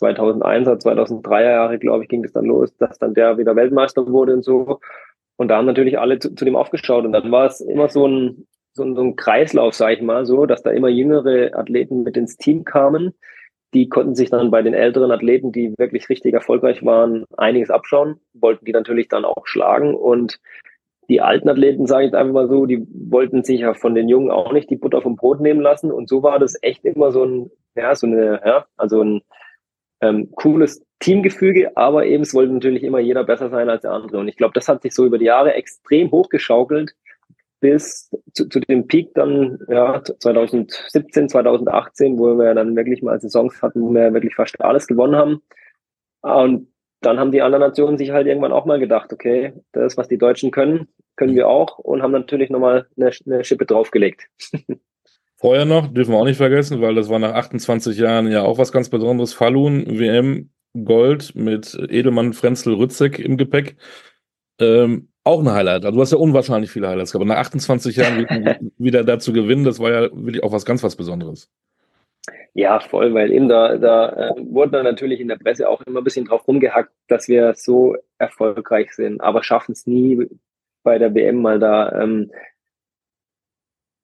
2001er, 0.00 0.80
2003er 0.80 1.42
Jahre, 1.42 1.78
glaube 1.78 2.04
ich, 2.04 2.08
ging 2.08 2.24
es 2.24 2.32
dann 2.32 2.46
los, 2.46 2.74
dass 2.78 2.98
dann 2.98 3.12
der 3.12 3.36
wieder 3.36 3.56
Weltmeister 3.56 4.06
wurde 4.06 4.32
und 4.32 4.42
so. 4.42 4.80
und 5.36 5.48
da 5.48 5.58
haben 5.58 5.66
natürlich 5.66 5.98
alle 5.98 6.18
zu, 6.18 6.34
zu 6.34 6.44
dem 6.44 6.56
aufgeschaut. 6.56 7.04
Und 7.04 7.12
dann 7.12 7.30
war 7.30 7.46
es 7.46 7.60
immer 7.60 7.88
so 7.88 8.06
ein, 8.06 8.46
so 8.94 9.02
ein, 9.02 9.16
Kreislauf, 9.16 9.74
sage 9.74 9.94
ich 9.94 10.02
mal, 10.02 10.26
so, 10.26 10.46
dass 10.46 10.62
da 10.62 10.70
immer 10.70 10.88
jüngere 10.88 11.56
Athleten 11.56 12.02
mit 12.02 12.16
ins 12.16 12.36
Team 12.36 12.64
kamen. 12.64 13.14
Die 13.72 13.88
konnten 13.88 14.14
sich 14.14 14.30
dann 14.30 14.50
bei 14.50 14.62
den 14.62 14.74
älteren 14.74 15.12
Athleten, 15.12 15.52
die 15.52 15.74
wirklich 15.78 16.08
richtig 16.08 16.34
erfolgreich 16.34 16.84
waren, 16.84 17.24
einiges 17.36 17.70
abschauen, 17.70 18.20
wollten 18.34 18.64
die 18.64 18.72
natürlich 18.72 19.08
dann 19.08 19.24
auch 19.24 19.46
schlagen. 19.46 19.94
Und 19.94 20.40
die 21.08 21.20
alten 21.20 21.48
Athleten, 21.48 21.86
sage 21.86 22.06
ich 22.06 22.14
einfach 22.14 22.32
mal 22.32 22.48
so, 22.48 22.66
die 22.66 22.86
wollten 22.90 23.44
sich 23.44 23.60
ja 23.60 23.74
von 23.74 23.94
den 23.94 24.08
Jungen 24.08 24.30
auch 24.30 24.52
nicht 24.52 24.70
die 24.70 24.76
Butter 24.76 25.02
vom 25.02 25.16
Brot 25.16 25.40
nehmen 25.40 25.60
lassen. 25.60 25.92
Und 25.92 26.08
so 26.08 26.22
war 26.22 26.38
das 26.38 26.56
echt 26.62 26.84
immer 26.84 27.12
so 27.12 27.24
ein, 27.24 27.50
ja, 27.76 27.94
so 27.94 28.06
eine, 28.06 28.40
ja, 28.44 28.66
also 28.76 29.02
ein 29.02 29.22
ähm, 30.00 30.30
cooles 30.34 30.84
Teamgefüge, 31.00 31.76
aber 31.76 32.06
eben 32.06 32.22
es 32.22 32.34
wollte 32.34 32.52
natürlich 32.52 32.82
immer 32.82 33.00
jeder 33.00 33.24
besser 33.24 33.50
sein 33.50 33.68
als 33.68 33.82
der 33.82 33.92
andere. 33.92 34.18
Und 34.18 34.28
ich 34.28 34.36
glaube, 34.36 34.52
das 34.54 34.68
hat 34.68 34.82
sich 34.82 34.94
so 34.94 35.06
über 35.06 35.18
die 35.18 35.24
Jahre 35.26 35.54
extrem 35.54 36.10
hochgeschaukelt 36.10 36.92
bis 37.60 38.10
zu, 38.32 38.48
zu 38.48 38.60
dem 38.60 38.86
Peak 38.86 39.14
dann 39.14 39.58
ja 39.68 40.02
2017, 40.02 41.28
2018, 41.28 42.18
wo 42.18 42.36
wir 42.38 42.54
dann 42.54 42.74
wirklich 42.74 43.02
mal 43.02 43.20
Saisons 43.20 43.60
hatten, 43.62 43.82
wo 43.82 43.94
wir 43.94 44.12
wirklich 44.12 44.34
fast 44.34 44.60
alles 44.60 44.86
gewonnen 44.86 45.16
haben. 45.16 45.42
Und 46.22 46.68
dann 47.00 47.18
haben 47.18 47.32
die 47.32 47.42
anderen 47.42 47.62
Nationen 47.62 47.98
sich 47.98 48.10
halt 48.10 48.26
irgendwann 48.26 48.52
auch 48.52 48.66
mal 48.66 48.78
gedacht, 48.78 49.12
okay, 49.12 49.54
das, 49.72 49.96
was 49.96 50.08
die 50.08 50.18
Deutschen 50.18 50.50
können, 50.50 50.88
können 51.16 51.34
wir 51.34 51.48
auch 51.48 51.78
und 51.78 52.02
haben 52.02 52.12
natürlich 52.12 52.50
nochmal 52.50 52.86
eine, 52.96 53.10
eine 53.26 53.44
Schippe 53.44 53.66
draufgelegt. 53.66 54.28
Vorher 55.36 55.64
noch, 55.64 55.86
dürfen 55.86 56.12
wir 56.12 56.18
auch 56.18 56.26
nicht 56.26 56.36
vergessen, 56.36 56.82
weil 56.82 56.94
das 56.94 57.08
war 57.08 57.18
nach 57.18 57.32
28 57.32 57.96
Jahren 57.96 58.30
ja 58.30 58.42
auch 58.42 58.58
was 58.58 58.72
ganz 58.72 58.90
Besonderes. 58.90 59.32
Falun, 59.32 59.98
WM, 59.98 60.50
Gold 60.84 61.34
mit 61.34 61.74
Edelmann, 61.88 62.34
Frenzel, 62.34 62.74
Rützek 62.74 63.18
im 63.18 63.38
Gepäck. 63.38 63.76
Ähm, 64.58 65.09
auch 65.24 65.40
ein 65.40 65.50
Highlight. 65.50 65.84
Also 65.84 65.96
du 65.96 66.02
hast 66.02 66.12
ja 66.12 66.18
unwahrscheinlich 66.18 66.70
viele 66.70 66.88
Highlights 66.88 67.12
gehabt. 67.12 67.24
Aber 67.24 67.34
nach 67.34 67.40
28 67.40 67.96
Jahren 67.96 68.66
wieder 68.78 69.04
dazu 69.04 69.32
gewinnen, 69.32 69.64
das 69.64 69.78
war 69.78 69.90
ja 69.90 70.02
wirklich 70.12 70.42
auch 70.42 70.52
was 70.52 70.64
ganz 70.64 70.82
was 70.82 70.96
Besonderes. 70.96 71.50
Ja, 72.52 72.80
voll, 72.80 73.14
weil 73.14 73.32
eben 73.32 73.48
da, 73.48 73.76
da 73.76 74.08
äh, 74.10 74.34
wurde 74.38 74.72
dann 74.72 74.84
natürlich 74.84 75.20
in 75.20 75.28
der 75.28 75.36
Presse 75.36 75.68
auch 75.68 75.80
immer 75.82 76.00
ein 76.00 76.04
bisschen 76.04 76.24
drauf 76.24 76.46
rumgehackt, 76.48 76.90
dass 77.06 77.28
wir 77.28 77.54
so 77.54 77.96
erfolgreich 78.18 78.92
sind, 78.92 79.20
aber 79.20 79.42
schaffen 79.42 79.72
es 79.72 79.86
nie 79.86 80.26
bei 80.82 80.98
der 80.98 81.14
WM 81.14 81.40
mal 81.40 81.58
da 81.58 81.92
ähm, 82.02 82.30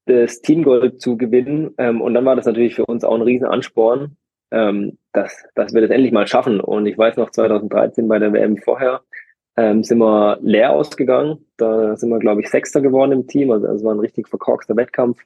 das 0.06 0.40
Teamgold 0.40 1.00
zu 1.00 1.16
gewinnen. 1.16 1.74
Ähm, 1.78 2.00
und 2.00 2.14
dann 2.14 2.24
war 2.24 2.36
das 2.36 2.46
natürlich 2.46 2.76
für 2.76 2.86
uns 2.86 3.04
auch 3.04 3.14
ein 3.14 3.22
Riesenansporn, 3.22 4.16
ähm, 4.52 4.98
dass, 5.12 5.44
dass 5.54 5.74
wir 5.74 5.80
das 5.80 5.90
endlich 5.90 6.12
mal 6.12 6.26
schaffen. 6.26 6.60
Und 6.60 6.86
ich 6.86 6.96
weiß 6.96 7.16
noch, 7.16 7.30
2013 7.30 8.06
bei 8.06 8.18
der 8.18 8.32
WM 8.32 8.56
vorher 8.58 9.02
ähm, 9.56 9.82
sind 9.82 9.98
wir 9.98 10.38
leer 10.42 10.72
ausgegangen. 10.72 11.46
Da 11.56 11.96
sind 11.96 12.10
wir, 12.10 12.18
glaube 12.18 12.42
ich, 12.42 12.50
Sechster 12.50 12.80
geworden 12.80 13.12
im 13.12 13.26
Team. 13.26 13.50
Also 13.50 13.66
es 13.68 13.84
war 13.84 13.94
ein 13.94 14.00
richtig 14.00 14.28
verkorkster 14.28 14.76
Wettkampf. 14.76 15.22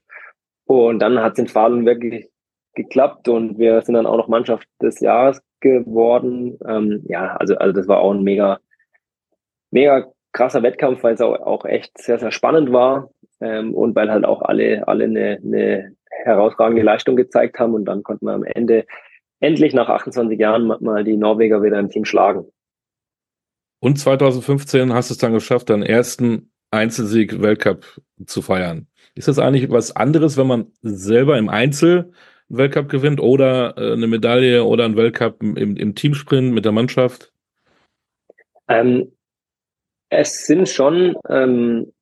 Und 0.67 1.01
dann 1.01 1.21
hat 1.21 1.33
es 1.33 1.41
in 1.41 1.49
Falun 1.49 1.85
wirklich 1.85 2.29
geklappt 2.75 3.29
und 3.29 3.59
wir 3.59 3.83
sind 3.83 3.95
dann 3.95 4.07
auch 4.07 4.17
noch 4.17 4.29
Mannschaft 4.29 4.69
des 4.81 5.01
Jahres 5.01 5.43
geworden. 5.59 6.59
Ähm, 6.67 7.03
ja, 7.09 7.37
also, 7.37 7.57
also 7.57 7.73
das 7.73 7.89
war 7.89 7.99
auch 8.01 8.13
ein 8.13 8.23
mega, 8.23 8.61
mega 9.73 10.07
krasser 10.33 10.63
Wettkampf, 10.63 11.03
weil 11.03 11.15
es 11.15 11.21
auch, 11.21 11.41
auch 11.41 11.65
echt 11.65 11.99
sehr, 11.99 12.19
sehr 12.19 12.31
spannend 12.31 12.73
war 12.73 13.11
ähm, 13.41 13.75
und 13.75 13.97
weil 13.97 14.11
halt 14.11 14.25
auch 14.25 14.43
alle, 14.43 14.87
alle 14.87 15.05
eine, 15.05 15.41
eine 15.45 15.97
herausragende 16.25 16.83
Leistung 16.83 17.17
gezeigt 17.17 17.59
haben 17.59 17.75
und 17.75 17.85
dann 17.87 18.05
konnten 18.05 18.27
wir 18.27 18.35
am 18.35 18.45
Ende 18.45 18.87
endlich 19.41 19.75
nach 19.75 19.89
28 19.89 20.39
Jahren 20.39 20.67
mal 20.81 21.03
die 21.03 21.17
Norweger 21.17 21.63
wieder 21.63 21.79
im 21.79 21.89
Team 21.89 22.05
schlagen. 22.05 22.47
Und 23.81 23.99
2015 23.99 24.93
hast 24.93 25.11
du 25.11 25.15
es 25.15 25.19
dann 25.19 25.33
geschafft, 25.33 25.71
deinen 25.71 25.83
ersten 25.83 26.53
Einzelsieg 26.71 27.41
Weltcup 27.41 28.01
zu 28.27 28.43
feiern. 28.43 28.87
Ist 29.15 29.29
das 29.29 29.39
eigentlich 29.39 29.71
was 29.71 29.97
anderes, 29.97 30.37
wenn 30.37 30.47
man 30.47 30.73
selber 30.83 31.39
im 31.39 31.49
Einzel 31.49 32.13
Weltcup 32.49 32.89
gewinnt 32.89 33.21
oder 33.21 33.77
äh, 33.77 33.93
eine 33.93 34.07
Medaille 34.07 34.65
oder 34.65 34.85
ein 34.85 34.97
Weltcup 34.97 35.43
im, 35.43 35.77
im 35.77 35.95
Teamsprint 35.95 36.53
mit 36.53 36.65
der 36.65 36.73
Mannschaft? 36.73 37.33
Ähm, 38.69 39.13
es 40.11 40.47
sind 40.47 40.69
schon 40.69 41.17
ähm, 41.29 41.93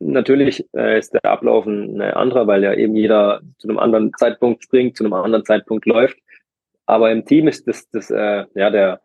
natürlich 0.00 0.66
äh, 0.74 0.98
ist 0.98 1.12
der 1.14 1.24
Ablauf 1.24 1.66
ein 1.66 2.00
anderer, 2.00 2.46
weil 2.46 2.62
ja 2.62 2.74
eben 2.74 2.94
jeder 2.94 3.40
zu 3.58 3.68
einem 3.68 3.78
anderen 3.78 4.12
Zeitpunkt 4.16 4.62
springt, 4.64 4.96
zu 4.96 5.04
einem 5.04 5.12
anderen 5.12 5.44
Zeitpunkt 5.44 5.86
läuft. 5.86 6.18
Aber 6.86 7.10
im 7.10 7.24
Team 7.24 7.48
ist 7.48 7.66
das, 7.68 7.88
das 7.90 8.10
äh, 8.10 8.44
ja 8.54 8.70
der 8.70 9.00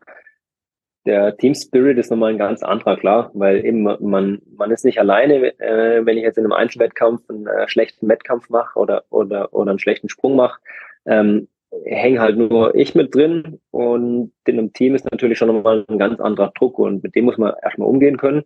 der 1.05 1.35
Team 1.37 1.53
Spirit 1.53 1.97
ist 1.97 2.09
nochmal 2.09 2.31
ein 2.31 2.37
ganz 2.37 2.63
anderer, 2.63 2.97
klar, 2.97 3.31
weil 3.33 3.65
eben 3.65 3.83
man 3.83 4.41
man 4.55 4.71
ist 4.71 4.85
nicht 4.85 4.99
alleine, 4.99 5.59
äh, 5.59 6.05
wenn 6.05 6.17
ich 6.17 6.23
jetzt 6.23 6.37
in 6.37 6.45
einem 6.45 6.53
Einzelwettkampf 6.53 7.29
einen 7.29 7.47
äh, 7.47 7.67
schlechten 7.67 8.07
Wettkampf 8.07 8.49
mache 8.49 8.79
oder 8.79 9.03
oder 9.09 9.53
oder 9.53 9.71
einen 9.71 9.79
schlechten 9.79 10.09
Sprung 10.09 10.35
mache. 10.35 10.59
Ähm, 11.05 11.47
hänge 11.85 12.19
halt 12.19 12.37
nur 12.37 12.75
ich 12.75 12.95
mit 12.95 13.13
drin 13.15 13.59
und 13.71 14.31
in 14.45 14.59
einem 14.59 14.73
Team 14.73 14.95
ist 14.95 15.09
natürlich 15.11 15.37
schon 15.37 15.47
nochmal 15.47 15.85
ein 15.87 15.97
ganz 15.97 16.19
anderer 16.19 16.51
Druck 16.55 16.79
und 16.79 17.03
mit 17.03 17.15
dem 17.15 17.25
muss 17.25 17.37
man 17.37 17.53
erstmal 17.63 17.87
umgehen 17.87 18.17
können, 18.17 18.43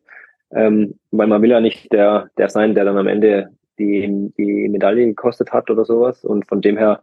ähm, 0.51 0.95
weil 1.11 1.27
man 1.27 1.41
will 1.41 1.51
ja 1.51 1.59
nicht 1.59 1.91
der, 1.91 2.29
der 2.37 2.49
sein, 2.49 2.73
der 2.73 2.85
dann 2.85 2.97
am 2.97 3.07
Ende 3.07 3.49
die, 3.79 4.31
die 4.37 4.69
Medaille 4.69 5.05
gekostet 5.05 5.51
hat 5.51 5.69
oder 5.69 5.85
sowas 5.85 6.23
und 6.23 6.47
von 6.47 6.61
dem 6.61 6.77
her 6.77 7.01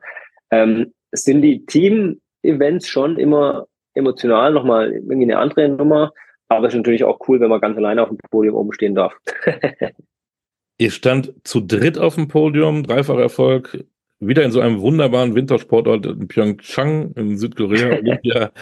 ähm, 0.51 0.93
sind 1.13 1.43
die 1.43 1.65
Team-Events 1.67 2.89
schon 2.89 3.19
immer 3.19 3.67
emotional 3.95 4.53
nochmal 4.53 4.93
irgendwie 4.93 5.25
eine 5.25 5.39
andere 5.39 5.69
Nummer, 5.69 6.13
aber 6.49 6.67
es 6.67 6.75
ist 6.75 6.79
natürlich 6.79 7.05
auch 7.05 7.19
cool, 7.29 7.41
wenn 7.41 7.51
man 7.51 7.61
ganz 7.61 7.77
alleine 7.77 8.03
auf 8.03 8.09
dem 8.09 8.19
Podium 8.31 8.57
oben 8.57 8.73
stehen 8.73 8.95
darf. 8.95 9.17
Ihr 10.79 10.91
stand 10.91 11.33
zu 11.45 11.61
dritt 11.61 11.99
auf 11.99 12.17
dem 12.17 12.29
Podium, 12.29 12.83
dreifacher 12.83 13.23
Erfolg, 13.23 13.85
wieder 14.19 14.43
in 14.43 14.51
so 14.51 14.61
einem 14.61 14.81
wunderbaren 14.81 15.35
Wintersportort 15.35 16.07
in 16.07 16.29
Pyeongchang 16.29 17.13
in 17.13 17.39
Südkorea, 17.39 17.99
Olympia 17.99 18.53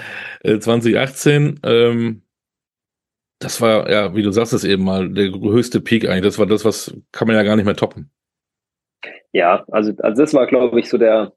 2018. 0.45 1.61
Äh, 1.63 1.71
ähm, 1.71 2.23
das 3.39 3.61
war, 3.61 3.91
ja, 3.91 4.15
wie 4.15 4.23
du 4.23 4.31
sagst 4.31 4.53
es 4.53 4.65
eben 4.65 4.85
mal, 4.85 5.09
der 5.09 5.33
höchste 5.33 5.81
Peak 5.81 6.09
eigentlich. 6.09 6.23
Das 6.23 6.39
war 6.39 6.47
das, 6.47 6.65
was 6.65 6.95
kann 7.11 7.27
man 7.27 7.37
ja 7.37 7.43
gar 7.43 7.57
nicht 7.57 7.65
mehr 7.65 7.77
toppen. 7.77 8.11
Ja, 9.33 9.65
also, 9.69 9.93
also 9.99 10.23
das 10.23 10.35
war, 10.35 10.47
glaube 10.47 10.79
ich, 10.79 10.89
so 10.89 10.99
der, 10.99 11.33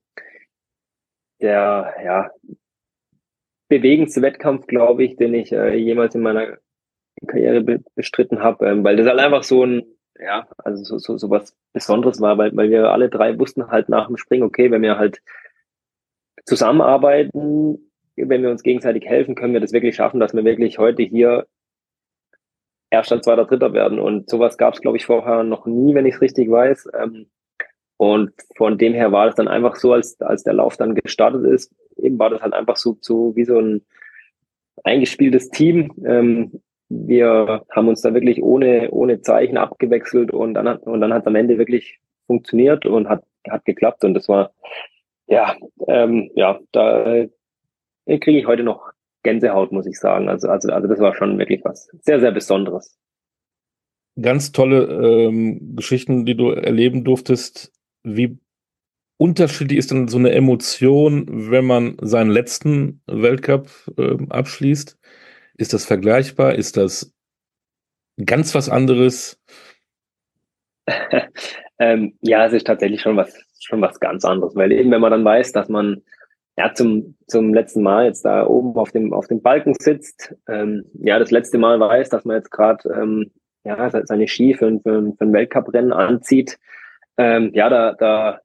der, 1.41 1.95
ja, 2.03 2.29
bewegendste 3.67 4.21
Wettkampf, 4.21 4.67
glaube 4.67 5.03
ich, 5.03 5.15
den 5.15 5.33
ich 5.33 5.51
äh, 5.51 5.75
jemals 5.75 6.15
in 6.15 6.21
meiner 6.21 6.57
Karriere 7.27 7.61
be 7.61 7.83
bestritten 7.95 8.41
habe, 8.41 8.67
ähm, 8.67 8.83
weil 8.83 8.97
das 8.97 9.07
halt 9.07 9.19
einfach 9.19 9.43
so 9.43 9.63
ein, 9.63 9.83
ja, 10.19 10.47
also 10.57 10.83
so, 10.83 10.97
so, 10.97 11.17
so 11.17 11.29
was 11.29 11.55
Besonderes 11.73 12.21
war, 12.21 12.37
weil, 12.37 12.55
weil 12.55 12.69
wir 12.69 12.91
alle 12.91 13.09
drei 13.09 13.37
wussten 13.39 13.67
halt 13.67 13.89
nach 13.89 14.07
dem 14.07 14.17
Springen, 14.17 14.43
okay, 14.43 14.71
wenn 14.71 14.81
wir 14.81 14.97
halt 14.97 15.21
zusammenarbeiten, 16.45 17.91
wenn 18.15 18.43
wir 18.43 18.51
uns 18.51 18.63
gegenseitig 18.63 19.05
helfen, 19.05 19.35
können 19.35 19.53
wir 19.53 19.59
das 19.59 19.73
wirklich 19.73 19.95
schaffen, 19.95 20.19
dass 20.19 20.33
wir 20.33 20.45
wirklich 20.45 20.77
heute 20.77 21.03
hier 21.03 21.47
Erster, 22.91 23.21
Zweiter, 23.21 23.45
Dritter 23.45 23.73
werden. 23.73 23.99
Und 23.99 24.29
sowas 24.29 24.57
gab 24.57 24.75
es, 24.75 24.81
glaube 24.81 24.97
ich, 24.97 25.05
vorher 25.05 25.43
noch 25.43 25.65
nie, 25.65 25.95
wenn 25.95 26.05
ich 26.05 26.15
es 26.15 26.21
richtig 26.21 26.49
weiß. 26.49 26.87
Ähm, 26.97 27.27
und 27.97 28.31
von 28.55 28.77
dem 28.77 28.93
her 28.93 29.11
war 29.11 29.27
es 29.27 29.35
dann 29.35 29.47
einfach 29.47 29.75
so, 29.75 29.93
als, 29.93 30.19
als 30.21 30.43
der 30.43 30.53
Lauf 30.53 30.77
dann 30.77 30.95
gestartet 30.95 31.45
ist, 31.45 31.73
eben 31.97 32.19
war 32.19 32.29
das 32.29 32.41
halt 32.41 32.53
einfach 32.53 32.77
so, 32.77 32.97
so 33.01 33.35
wie 33.35 33.45
so 33.45 33.59
ein 33.59 33.81
eingespieltes 34.83 35.49
Team. 35.49 35.91
Ähm, 36.05 36.61
wir 36.89 37.65
haben 37.71 37.87
uns 37.87 38.01
da 38.01 38.13
wirklich 38.13 38.41
ohne, 38.43 38.91
ohne 38.91 39.21
Zeichen 39.21 39.57
abgewechselt 39.57 40.31
und 40.31 40.53
dann 40.53 40.67
hat, 40.67 40.83
und 40.83 41.01
dann 41.01 41.13
hat 41.13 41.25
am 41.27 41.35
Ende 41.35 41.57
wirklich 41.57 41.99
funktioniert 42.27 42.85
und 42.85 43.09
hat, 43.09 43.23
hat 43.49 43.65
geklappt 43.65 44.03
und 44.03 44.13
das 44.13 44.27
war, 44.27 44.51
ja, 45.27 45.55
ähm, 45.87 46.29
ja, 46.35 46.59
da 46.71 47.15
äh, 47.15 47.29
kriege 48.19 48.39
ich 48.39 48.47
heute 48.47 48.63
noch 48.63 48.91
Gänsehaut, 49.23 49.71
muss 49.71 49.87
ich 49.87 49.99
sagen. 49.99 50.29
Also, 50.29 50.47
also, 50.47 50.71
also 50.71 50.87
das 50.87 50.99
war 50.99 51.15
schon 51.15 51.39
wirklich 51.39 51.61
was 51.63 51.89
sehr, 52.01 52.19
sehr 52.19 52.31
Besonderes. 52.31 52.97
Ganz 54.21 54.51
tolle 54.51 54.83
ähm, 54.85 55.75
Geschichten, 55.75 56.25
die 56.25 56.37
du 56.37 56.51
erleben 56.51 57.03
durftest. 57.03 57.73
Wie 58.03 58.37
unterschiedlich 59.17 59.79
ist 59.79 59.91
dann 59.91 60.07
so 60.07 60.17
eine 60.17 60.31
Emotion, 60.31 61.51
wenn 61.51 61.65
man 61.65 61.97
seinen 62.01 62.29
letzten 62.29 63.01
Weltcup 63.07 63.69
äh, 63.97 64.17
abschließt? 64.29 64.97
Ist 65.57 65.73
das 65.73 65.85
vergleichbar? 65.85 66.55
Ist 66.55 66.77
das 66.77 67.13
ganz 68.23 68.53
was 68.55 68.69
anderes? 68.69 69.39
ähm, 71.79 72.17
ja, 72.21 72.45
es 72.45 72.53
ist 72.53 72.67
tatsächlich 72.67 73.01
schon 73.01 73.17
was, 73.17 73.33
schon 73.59 73.81
was 73.81 73.99
ganz 73.99 74.25
anderes, 74.25 74.55
weil 74.55 74.71
eben, 74.71 74.91
wenn 74.91 75.01
man 75.01 75.11
dann 75.11 75.25
weiß, 75.25 75.51
dass 75.53 75.69
man 75.69 76.03
ja 76.57 76.73
zum, 76.73 77.17
zum 77.27 77.53
letzten 77.53 77.83
Mal 77.83 78.05
jetzt 78.05 78.23
da 78.23 78.45
oben 78.45 78.77
auf 78.77 78.91
dem, 78.91 79.13
auf 79.13 79.27
dem 79.27 79.41
Balken 79.41 79.73
sitzt, 79.79 80.35
ähm, 80.47 80.85
ja, 80.93 81.19
das 81.19 81.31
letzte 81.31 81.57
Mal 81.57 81.79
weiß, 81.79 82.09
dass 82.09 82.25
man 82.25 82.37
jetzt 82.37 82.51
gerade 82.51 82.87
ähm, 82.89 83.31
ja, 83.63 83.89
seine 83.89 84.27
Ski 84.27 84.53
für, 84.53 84.79
für, 84.81 85.13
für 85.17 85.25
ein 85.25 85.33
Weltcuprennen 85.33 85.91
anzieht, 85.91 86.59
ähm, 87.17 87.51
ja, 87.53 87.69
da, 87.69 87.93
da 87.93 88.41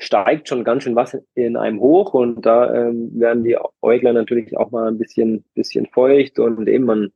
steigt 0.00 0.48
schon 0.48 0.64
ganz 0.64 0.82
schön 0.82 0.96
was 0.96 1.16
in 1.34 1.56
einem 1.56 1.78
hoch 1.80 2.14
und 2.14 2.44
da 2.46 2.74
ähm, 2.74 3.10
werden 3.20 3.44
die 3.44 3.56
Äugler 3.82 4.12
natürlich 4.14 4.56
auch 4.56 4.70
mal 4.70 4.88
ein 4.88 4.98
bisschen, 4.98 5.44
bisschen 5.54 5.86
feucht 5.86 6.38
und 6.38 6.68
eben 6.68 6.86
man, 6.86 7.12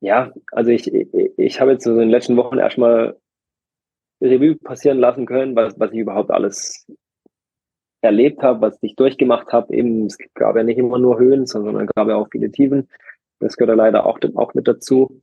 Ja, 0.00 0.32
also 0.52 0.70
ich, 0.70 0.92
ich, 0.92 1.08
ich 1.36 1.60
habe 1.60 1.72
jetzt 1.72 1.84
so 1.84 1.92
in 1.92 1.98
den 1.98 2.10
letzten 2.10 2.36
Wochen 2.36 2.58
erstmal 2.58 3.16
Revue 4.22 4.56
passieren 4.56 4.98
lassen 4.98 5.26
können, 5.26 5.54
was, 5.54 5.78
was 5.78 5.92
ich 5.92 5.98
überhaupt 5.98 6.30
alles 6.30 6.86
erlebt 8.00 8.42
habe, 8.42 8.62
was 8.62 8.78
ich 8.82 8.96
durchgemacht 8.96 9.52
habe. 9.52 9.74
Eben, 9.74 10.06
es 10.06 10.16
gab 10.34 10.56
ja 10.56 10.62
nicht 10.62 10.78
immer 10.78 10.98
nur 10.98 11.18
Höhen, 11.18 11.46
sondern 11.46 11.86
gab 11.88 12.08
ja 12.08 12.16
auch 12.16 12.28
viele 12.30 12.50
Tiefen. 12.50 12.88
Das 13.40 13.56
gehört 13.56 13.76
ja 13.76 13.84
leider 13.84 14.06
auch, 14.06 14.18
auch 14.36 14.54
mit 14.54 14.66
dazu. 14.66 15.20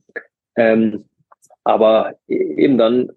Ähm, 0.56 1.04
aber 1.64 2.14
e-, 2.28 2.54
eben 2.64 2.78
dann, 2.78 3.10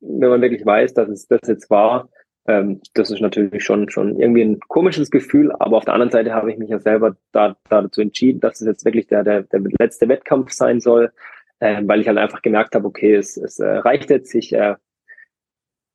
wenn 0.00 0.30
man 0.30 0.42
wirklich 0.42 0.64
weiß, 0.64 0.94
dass 0.94 1.08
es 1.08 1.26
das 1.26 1.40
jetzt 1.46 1.70
war, 1.70 2.08
ähm, 2.48 2.80
das 2.94 3.10
ist 3.10 3.20
natürlich 3.20 3.62
schon, 3.62 3.90
schon 3.90 4.18
irgendwie 4.18 4.42
ein 4.42 4.58
komisches 4.68 5.10
Gefühl. 5.10 5.52
Aber 5.58 5.76
auf 5.76 5.84
der 5.84 5.94
anderen 5.94 6.10
Seite 6.10 6.32
habe 6.32 6.50
ich 6.50 6.58
mich 6.58 6.70
ja 6.70 6.78
selber 6.78 7.16
da, 7.32 7.56
da 7.68 7.82
dazu 7.82 8.00
entschieden, 8.00 8.40
dass 8.40 8.60
es 8.60 8.66
jetzt 8.66 8.84
wirklich 8.84 9.06
der, 9.06 9.22
der, 9.22 9.42
der 9.42 9.60
letzte 9.78 10.08
Wettkampf 10.08 10.50
sein 10.52 10.80
soll, 10.80 11.12
äh, 11.60 11.82
weil 11.84 12.00
ich 12.00 12.08
halt 12.08 12.16
einfach 12.16 12.40
gemerkt 12.40 12.74
habe, 12.74 12.86
okay, 12.86 13.14
es, 13.14 13.36
es 13.36 13.60
äh, 13.60 13.66
reicht 13.66 14.08
jetzt, 14.08 14.34
ich 14.34 14.54
äh, 14.54 14.76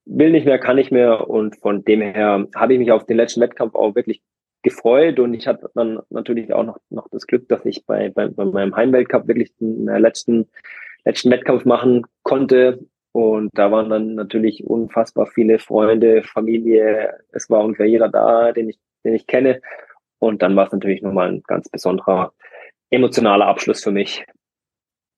will 0.06 0.32
nicht 0.32 0.46
mehr, 0.46 0.60
kann 0.60 0.76
nicht 0.76 0.92
mehr. 0.92 1.28
Und 1.28 1.58
von 1.58 1.84
dem 1.84 2.02
her 2.02 2.48
habe 2.56 2.74
ich 2.74 2.80
mich 2.80 2.92
auf 2.92 3.08
den 3.08 3.18
letzten 3.18 3.42
Wettkampf 3.42 3.74
auch 3.74 3.96
wirklich 3.96 4.22
gefreut. 4.62 5.20
Und 5.20 5.34
ich 5.34 5.48
hatte 5.48 5.72
dann 5.74 6.02
natürlich 6.12 6.54
auch 6.54 6.64
noch, 6.64 6.78
noch 6.92 7.08
das 7.10 7.26
Glück, 7.26 7.50
dass 7.50 7.66
ich 7.66 7.84
bei, 7.88 8.10
bei, 8.10 8.28
bei 8.28 8.46
meinem 8.46 8.76
Heimweltcup 8.76 9.28
wirklich 9.28 9.56
den 9.58 9.86
letzten, 9.86 10.48
letzten 11.04 11.32
Wettkampf 11.32 11.66
machen 11.66 12.04
konnte 12.22 12.80
und 13.14 13.52
da 13.54 13.72
waren 13.72 13.90
dann 13.90 14.16
natürlich 14.16 14.66
unfassbar 14.66 15.28
viele 15.28 15.60
Freunde, 15.60 16.24
Familie, 16.24 17.14
es 17.32 17.50
war 17.50 17.64
ungefähr 17.64 17.86
jeder 17.86 18.10
da, 18.10 18.52
den 18.52 18.70
ich, 18.70 18.80
den 19.06 19.14
ich 19.14 19.28
kenne 19.28 19.62
und 20.20 20.42
dann 20.42 20.56
war 20.56 20.66
es 20.66 20.74
natürlich 20.74 21.02
nochmal 21.02 21.30
ein 21.30 21.44
ganz 21.48 21.70
besonderer 21.70 22.34
emotionaler 22.90 23.48
Abschluss 23.48 23.84
für 23.84 23.92
mich. 23.92 24.26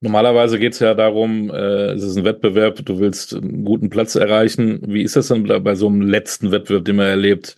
Normalerweise 0.01 0.59
geht 0.59 0.73
es 0.73 0.79
ja 0.79 0.93
darum, 0.93 1.49
äh, 1.49 1.93
es 1.93 2.03
ist 2.03 2.17
ein 2.17 2.25
Wettbewerb, 2.25 2.85
du 2.85 2.99
willst 2.99 3.33
einen 3.33 3.63
guten 3.63 3.89
Platz 3.89 4.15
erreichen. 4.15 4.81
Wie 4.85 5.03
ist 5.03 5.15
das 5.15 5.29
denn 5.29 5.45
bei 5.63 5.75
so 5.75 5.87
einem 5.87 6.01
letzten 6.01 6.51
Wettbewerb, 6.51 6.85
den 6.85 6.97
man 6.97 7.07
erlebt? 7.07 7.55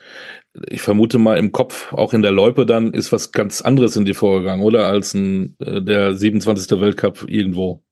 Ich 0.69 0.81
vermute 0.81 1.17
mal 1.17 1.37
im 1.37 1.51
Kopf, 1.51 1.91
auch 1.93 2.13
in 2.13 2.21
der 2.21 2.31
Loipe 2.31 2.65
dann, 2.65 2.93
ist 2.93 3.11
was 3.11 3.31
ganz 3.31 3.61
anderes 3.61 3.95
in 3.95 4.05
dir 4.05 4.15
vorgegangen, 4.15 4.63
oder? 4.63 4.87
Als 4.87 5.13
ein, 5.13 5.55
äh, 5.59 5.81
der 5.81 6.13
27. 6.13 6.79
Weltcup 6.79 7.25
irgendwo. 7.27 7.83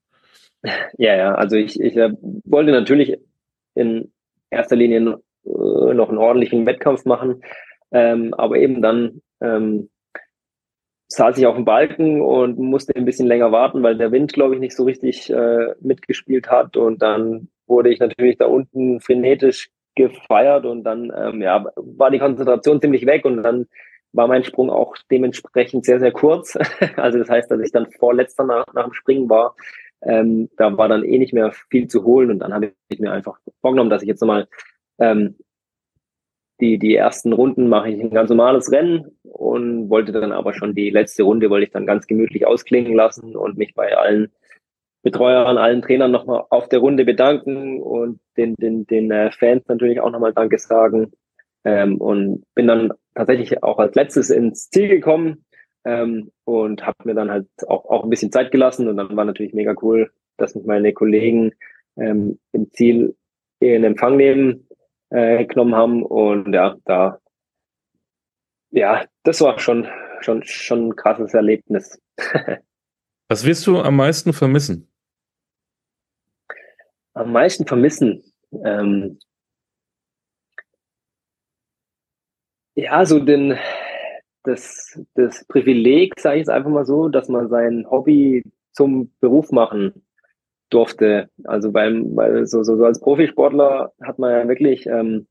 Ja, 0.97 1.15
ja, 1.15 1.35
also 1.35 1.55
ich, 1.55 1.79
ich 1.79 1.95
äh, 1.97 2.11
wollte 2.45 2.71
natürlich 2.71 3.17
in 3.73 4.11
erster 4.49 4.75
Linie 4.75 5.19
äh, 5.45 5.93
noch 5.93 6.09
einen 6.09 6.17
ordentlichen 6.17 6.65
Wettkampf 6.65 7.05
machen, 7.05 7.41
ähm, 7.91 8.33
aber 8.33 8.57
eben 8.57 8.81
dann 8.81 9.21
ähm, 9.41 9.89
saß 11.07 11.37
ich 11.37 11.45
auf 11.45 11.55
dem 11.55 11.65
Balken 11.65 12.21
und 12.21 12.57
musste 12.57 12.95
ein 12.95 13.05
bisschen 13.05 13.27
länger 13.27 13.51
warten, 13.51 13.83
weil 13.83 13.97
der 13.97 14.11
Wind, 14.11 14.33
glaube 14.33 14.55
ich, 14.55 14.59
nicht 14.59 14.75
so 14.75 14.83
richtig 14.83 15.29
äh, 15.31 15.73
mitgespielt 15.79 16.49
hat. 16.49 16.77
Und 16.77 17.01
dann 17.01 17.49
wurde 17.67 17.89
ich 17.89 17.99
natürlich 17.99 18.37
da 18.37 18.45
unten 18.45 18.99
frenetisch 18.99 19.69
gefeiert 19.95 20.65
und 20.65 20.83
dann 20.83 21.11
ähm, 21.15 21.41
ja, 21.41 21.65
war 21.75 22.11
die 22.11 22.19
Konzentration 22.19 22.81
ziemlich 22.81 23.05
weg 23.05 23.23
und 23.25 23.43
dann 23.43 23.67
war 24.11 24.27
mein 24.27 24.43
Sprung 24.43 24.69
auch 24.69 24.95
dementsprechend 25.11 25.85
sehr, 25.85 25.99
sehr 25.99 26.11
kurz. 26.11 26.57
also 26.97 27.19
das 27.19 27.29
heißt, 27.29 27.49
dass 27.49 27.61
ich 27.61 27.71
dann 27.71 27.91
vorletzter 27.91 28.43
nach, 28.43 28.65
nach 28.73 28.85
dem 28.85 28.93
Springen 28.93 29.29
war. 29.29 29.55
Ähm, 30.05 30.49
da 30.57 30.77
war 30.77 30.87
dann 30.87 31.03
eh 31.03 31.17
nicht 31.17 31.33
mehr 31.33 31.51
viel 31.69 31.87
zu 31.87 32.03
holen 32.03 32.29
und 32.31 32.39
dann 32.39 32.53
habe 32.53 32.73
ich 32.89 32.99
mir 32.99 33.11
einfach 33.11 33.39
vorgenommen, 33.61 33.89
dass 33.89 34.03
ich 34.03 34.07
jetzt 34.07 34.21
nochmal 34.21 34.47
ähm, 34.99 35.35
die, 36.61 36.77
die 36.77 36.95
ersten 36.95 37.33
Runden 37.33 37.67
mache 37.67 37.89
ich 37.89 37.99
ein 37.99 38.11
ganz 38.11 38.29
normales 38.29 38.71
Rennen 38.71 39.17
und 39.23 39.89
wollte 39.89 40.11
dann 40.13 40.31
aber 40.31 40.53
schon 40.53 40.73
die 40.73 40.89
letzte 40.89 41.23
Runde, 41.23 41.49
wollte 41.49 41.65
ich 41.65 41.71
dann 41.71 41.85
ganz 41.85 42.07
gemütlich 42.07 42.47
ausklingen 42.47 42.93
lassen 42.93 43.35
und 43.35 43.57
mich 43.57 43.73
bei 43.73 43.97
allen 43.97 44.31
Betreuern, 45.03 45.57
allen 45.57 45.81
Trainern 45.81 46.11
nochmal 46.11 46.45
auf 46.49 46.69
der 46.69 46.79
Runde 46.79 47.05
bedanken 47.05 47.81
und 47.81 48.19
den, 48.37 48.55
den, 48.55 48.87
den 48.87 49.11
äh, 49.11 49.31
Fans 49.31 49.63
natürlich 49.67 49.99
auch 49.99 50.11
nochmal 50.11 50.33
Danke 50.33 50.57
sagen. 50.57 51.11
Ähm, 51.63 51.97
und 51.97 52.43
bin 52.55 52.67
dann 52.67 52.93
tatsächlich 53.15 53.61
auch 53.63 53.77
als 53.77 53.95
letztes 53.95 54.29
ins 54.29 54.69
Ziel 54.69 54.87
gekommen 54.87 55.45
ähm, 55.85 56.31
und 56.43 56.85
habe 56.85 56.97
mir 57.03 57.13
dann 57.13 57.31
halt 57.31 57.47
auch, 57.67 57.85
auch 57.85 58.03
ein 58.03 58.09
bisschen 58.09 58.31
Zeit 58.31 58.51
gelassen 58.51 58.87
und 58.87 58.97
dann 58.97 59.15
war 59.15 59.25
natürlich 59.25 59.53
mega 59.53 59.75
cool, 59.81 60.11
dass 60.37 60.55
mich 60.55 60.65
meine 60.65 60.93
Kollegen 60.93 61.53
ähm, 61.97 62.39
im 62.51 62.71
Ziel 62.73 63.15
in 63.59 63.83
Empfang 63.83 64.17
nehmen 64.17 64.67
äh, 65.09 65.45
genommen 65.45 65.75
haben. 65.75 66.03
Und 66.03 66.53
ja, 66.53 66.75
da, 66.85 67.19
ja, 68.71 69.05
das 69.23 69.41
war 69.41 69.59
schon, 69.59 69.87
schon, 70.21 70.43
schon 70.43 70.89
ein 70.89 70.95
krasses 70.95 71.33
Erlebnis. 71.33 72.01
Was 73.29 73.45
wirst 73.45 73.65
du 73.65 73.79
am 73.79 73.95
meisten 73.95 74.33
vermissen? 74.33 74.91
Am 77.13 77.31
meisten 77.31 77.65
vermissen. 77.65 78.23
Ähm, 78.63 79.19
ja, 82.75 83.05
so 83.05 83.19
den, 83.19 83.57
das, 84.45 85.01
das 85.15 85.45
Privileg, 85.47 86.19
sage 86.19 86.37
ich 86.37 86.41
jetzt 86.41 86.49
einfach 86.49 86.69
mal 86.69 86.85
so, 86.85 87.09
dass 87.09 87.29
man 87.29 87.49
sein 87.49 87.85
Hobby 87.89 88.43
zum 88.71 89.11
Beruf 89.19 89.51
machen 89.51 90.05
durfte. 90.69 91.29
Also 91.43 91.71
beim, 91.71 92.15
weil 92.15 92.45
so, 92.47 92.63
so, 92.63 92.77
so 92.77 92.85
als 92.85 92.99
Profisportler 92.99 93.93
hat 94.01 94.19
man 94.19 94.31
ja 94.31 94.47
wirklich 94.47 94.85
ähm, 94.87 95.27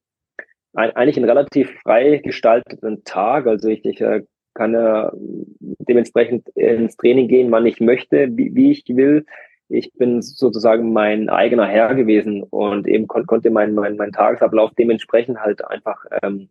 ein, 0.75 0.95
eigentlich 0.97 1.17
einen 1.17 1.29
relativ 1.29 1.71
frei 1.83 2.19
gestalteten 2.19 3.05
Tag. 3.05 3.47
Also 3.47 3.69
ich, 3.69 3.85
ich 3.85 4.01
äh, 4.01 4.25
kann 4.55 4.73
ja 4.73 5.13
dementsprechend 5.61 6.49
ins 6.51 6.97
Training 6.97 7.29
gehen, 7.29 7.51
wann 7.51 7.67
ich 7.67 7.81
möchte, 7.81 8.29
wie, 8.37 8.55
wie 8.55 8.71
ich 8.71 8.85
will. 8.89 9.27
Ich 9.69 9.93
bin 9.95 10.23
sozusagen 10.23 10.93
mein 10.93 11.29
eigener 11.29 11.67
Herr 11.67 11.95
gewesen 11.95 12.43
und 12.43 12.87
eben 12.87 13.09
kon 13.09 13.27
konnte 13.27 13.51
mein, 13.51 13.75
mein, 13.75 13.97
mein 13.97 14.13
Tagesablauf 14.13 14.73
dementsprechend 14.79 15.41
halt 15.41 15.65
einfach 15.65 16.05
ähm, 16.23 16.51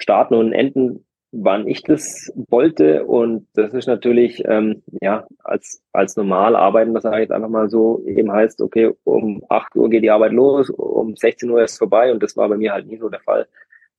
starten 0.00 0.34
und 0.34 0.52
enden, 0.52 1.04
wann 1.32 1.66
ich 1.66 1.82
das 1.82 2.32
wollte. 2.48 3.04
Und 3.04 3.46
das 3.54 3.74
ist 3.74 3.86
natürlich, 3.86 4.42
ähm, 4.46 4.82
ja, 5.00 5.26
als, 5.42 5.82
als 5.92 6.16
normal 6.16 6.56
arbeiten, 6.56 6.94
das 6.94 7.02
sage 7.02 7.34
einfach 7.34 7.48
mal 7.48 7.68
so, 7.68 8.02
eben 8.06 8.32
heißt, 8.32 8.60
okay, 8.60 8.92
um 9.04 9.44
8 9.48 9.76
Uhr 9.76 9.90
geht 9.90 10.02
die 10.02 10.10
Arbeit 10.10 10.32
los, 10.32 10.70
um 10.70 11.16
16 11.16 11.50
Uhr 11.50 11.62
ist 11.62 11.78
vorbei 11.78 12.12
und 12.12 12.22
das 12.22 12.36
war 12.36 12.48
bei 12.48 12.56
mir 12.56 12.72
halt 12.72 12.86
nie 12.86 12.98
so 12.98 13.08
der 13.08 13.20
Fall. 13.20 13.48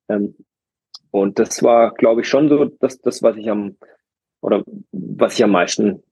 Ähm, 0.10 0.36
und 1.12 1.40
das 1.40 1.64
war, 1.64 1.94
glaube 1.94 2.22
ich, 2.22 2.28
schon 2.28 2.50
so 2.50 2.66
das, 2.66 3.00
das, 3.02 3.24
was 3.24 3.38
ich 3.38 3.50
am, 3.50 3.78
oder 4.42 4.64
was 4.92 5.36
ich 5.36 5.44
am 5.44 5.52
meisten 5.52 6.04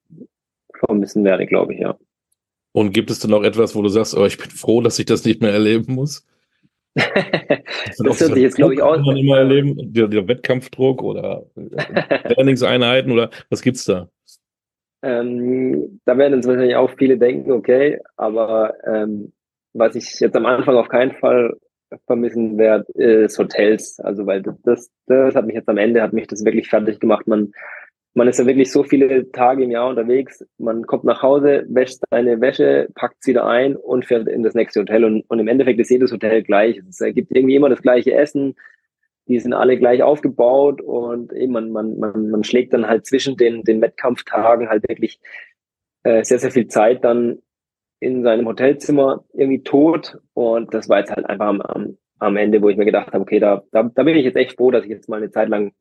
vermissen 0.80 1.24
werde, 1.24 1.46
glaube 1.46 1.74
ich, 1.74 1.80
ja. 1.80 1.98
Und 2.72 2.92
gibt 2.92 3.10
es 3.10 3.20
denn 3.20 3.32
noch 3.32 3.44
etwas, 3.44 3.76
wo 3.76 3.82
du 3.82 3.88
sagst, 3.88 4.18
oh, 4.18 4.26
ich 4.26 4.38
bin 4.38 4.50
froh, 4.50 4.82
dass 4.82 5.00
ich 5.00 5.06
das 5.06 5.24
nicht 5.24 5.42
mehr 5.42 5.54
erleben 5.54 5.94
muss? 5.94 6.26
Das 6.96 8.20
hört 8.20 8.34
sich 8.34 8.36
jetzt, 8.36 8.56
glaube 8.56 8.74
ich, 8.74 8.82
auch. 8.82 8.98
Man 8.98 9.18
immer 9.18 9.38
erleben, 9.38 9.94
der, 9.94 10.08
der 10.08 10.28
Wettkampfdruck 10.28 11.04
oder 11.04 11.46
Trainingseinheiten 12.34 13.12
oder 13.12 13.30
was 13.50 13.62
gibt's 13.62 13.86
da? 13.86 14.10
Ähm, 15.04 16.00
da 16.06 16.18
werden 16.18 16.36
uns 16.36 16.48
wahrscheinlich 16.48 16.76
auch 16.76 16.90
viele 16.98 17.18
denken, 17.18 17.52
okay, 17.52 18.00
aber 18.16 18.74
ähm, 18.88 19.34
was 19.74 19.96
ich 19.96 20.20
jetzt 20.20 20.36
am 20.36 20.46
Anfang 20.46 20.76
auf 20.78 20.88
keinen 20.88 21.12
Fall 21.12 21.56
vermissen 22.08 22.58
werde, 22.58 22.86
ist 22.94 23.38
Hotels. 23.38 24.00
Also 24.00 24.26
weil 24.26 24.42
das, 24.42 24.90
das 25.06 25.36
hat 25.36 25.46
mich 25.46 25.56
jetzt 25.56 25.70
am 25.70 25.78
Ende, 25.78 26.02
hat 26.02 26.14
mich 26.14 26.28
das 26.28 26.44
wirklich 26.46 26.70
fertig 26.70 27.00
gemacht. 27.00 27.28
Man 27.28 27.52
man 28.16 28.30
ist 28.30 28.40
ja 28.40 28.46
wirklich 28.46 28.72
so 28.72 28.84
viele 28.84 29.30
Tage 29.32 29.66
im 29.66 29.72
Jahr 29.72 29.90
unterwegs. 29.90 30.44
Man 30.58 30.88
kommt 30.88 31.04
nach 31.04 31.22
Hause, 31.22 31.66
wäscht 31.68 32.00
seine 32.10 32.40
Wäsche, 32.40 32.88
packt 32.96 33.22
sie 33.22 33.32
wieder 33.32 33.46
ein 33.46 33.76
und 33.76 34.06
fährt 34.06 34.30
in 34.30 34.42
das 34.42 34.56
nächste 34.56 34.80
Hotel. 34.80 35.04
Und, 35.04 35.22
und 35.30 35.40
im 35.40 35.50
Endeffekt 35.50 35.82
ist 35.82 35.92
jedes 35.92 36.14
Hotel 36.14 36.42
gleich. 36.42 36.82
Es 36.90 37.00
gibt 37.00 37.36
irgendwie 37.36 37.56
immer 37.56 37.68
das 37.68 37.82
gleiche 37.82 38.14
Essen. 38.14 38.56
Die 39.28 39.38
sind 39.40 39.54
alle 39.54 39.78
gleich 39.78 40.02
aufgebaut 40.02 40.82
und 40.82 41.34
eben 41.34 41.52
man, 41.52 41.72
man, 41.72 42.00
man, 42.00 42.30
man 42.30 42.44
schlägt 42.46 42.74
dann 42.74 42.88
halt 42.88 43.06
zwischen 43.06 43.36
den, 43.36 43.64
den 43.64 43.82
Wettkampftagen 43.82 44.70
halt 44.70 44.88
wirklich 44.88 45.20
äh, 46.04 46.24
sehr, 46.24 46.40
sehr 46.40 46.52
viel 46.52 46.68
Zeit 46.68 47.04
dann 47.04 47.40
in 48.00 48.24
seinem 48.24 48.48
Hotelzimmer 48.48 49.26
irgendwie 49.34 49.64
tot. 49.64 50.20
Und 50.34 50.74
das 50.74 50.88
war 50.88 51.00
jetzt 51.00 51.12
halt 51.12 51.26
einfach 51.26 51.48
am, 51.48 51.98
am, 52.20 52.38
Ende, 52.38 52.62
wo 52.62 52.70
ich 52.70 52.78
mir 52.78 52.86
gedacht 52.86 53.08
habe, 53.08 53.20
okay, 53.20 53.40
da, 53.40 53.64
da, 53.72 53.84
da 53.84 54.04
bin 54.04 54.16
ich 54.16 54.24
jetzt 54.24 54.38
echt 54.38 54.56
froh, 54.56 54.72
dass 54.72 54.86
ich 54.86 54.90
jetzt 54.90 55.10
mal 55.10 55.18
eine 55.18 55.32
Zeit 55.32 55.50
lang 55.50 55.74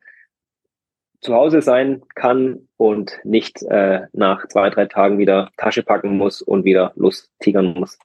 zu 1.25 1.35
Hause 1.35 1.63
sein 1.63 2.03
kann 2.15 2.69
und 2.77 3.19
nicht 3.25 3.63
äh, 3.63 4.03
nach 4.13 4.47
zwei, 4.49 4.71
drei 4.71 4.87
Tagen 4.87 5.19
wieder 5.19 5.51
Tasche 5.57 5.83
packen 5.83 6.17
muss 6.17 6.43
und 6.43 6.65
wieder 6.65 6.93
lostigern 6.97 7.75
muss. 7.75 7.99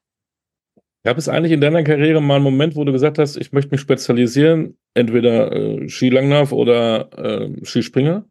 Gab 1.04 1.18
es 1.18 1.30
eigentlich 1.30 1.52
in 1.52 1.62
deiner 1.62 1.84
Karriere 1.84 2.22
mal 2.22 2.36
einen 2.36 2.44
Moment, 2.44 2.76
wo 2.76 2.84
du 2.84 2.92
gesagt 2.92 3.20
hast, 3.20 3.38
ich 3.38 3.52
möchte 3.52 3.72
mich 3.72 3.82
spezialisieren, 3.82 4.78
entweder 4.94 5.52
äh, 5.52 5.90
Skilanglauf 5.90 6.52
oder 6.52 7.10
äh, 7.18 7.66
Skispringer? 7.66 8.26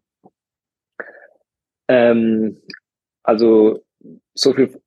Ähm, 1.89 2.59
also 3.23 3.83
so 4.35 4.53
viel 4.53 4.81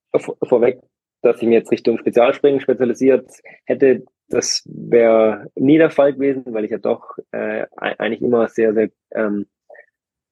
vorweg, 0.44 0.80
dass 1.22 1.42
ich 1.42 1.48
mir 1.48 1.60
jetzt 1.60 1.72
Richtung 1.72 1.98
Spezialspringen 1.98 2.60
spezialisiert 2.60 3.30
hätte, 3.66 4.04
das 4.30 4.64
wäre 4.66 5.48
nie 5.56 5.78
der 5.78 5.90
Fall 5.90 6.14
gewesen, 6.14 6.46
weil 6.48 6.66
ich 6.66 6.72
ja 6.72 6.78
doch 6.78 7.18
äh, 7.32 7.66
eigentlich 7.76 8.22
immer 8.22 8.48
sehr, 8.48 8.74
sehr 8.74 8.90
ähm, 9.12 9.48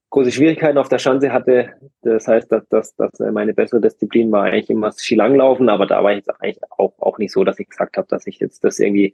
große 0.10 0.32
Schwierigkeiten 0.32 0.78
auf 0.78 0.90
der 0.90 1.00
Schanze 1.00 1.32
hatte. 1.32 1.74
Das 2.02 2.28
heißt, 2.28 2.52
dass, 2.52 2.68
dass, 2.70 2.96
dass 2.96 3.20
meine 3.20 3.54
bessere 3.54 3.82
Disziplin 3.82 4.32
war 4.32 4.46
eigentlich 4.46 4.70
immer 4.70 4.92
Skilanglaufen, 4.92 5.70
aber 5.70 5.86
da 5.86 6.04
war 6.04 6.12
ich 6.12 6.18
jetzt 6.18 6.30
eigentlich 6.42 6.60
auch, 6.72 6.94
auch 7.00 7.18
nicht 7.18 7.32
so, 7.32 7.44
dass 7.44 7.60
ich 7.60 7.70
gesagt 7.70 7.98
habe, 7.98 8.08
dass 8.08 8.26
ich 8.28 8.40
jetzt 8.40 8.64
das 8.64 8.80
irgendwie 8.80 9.14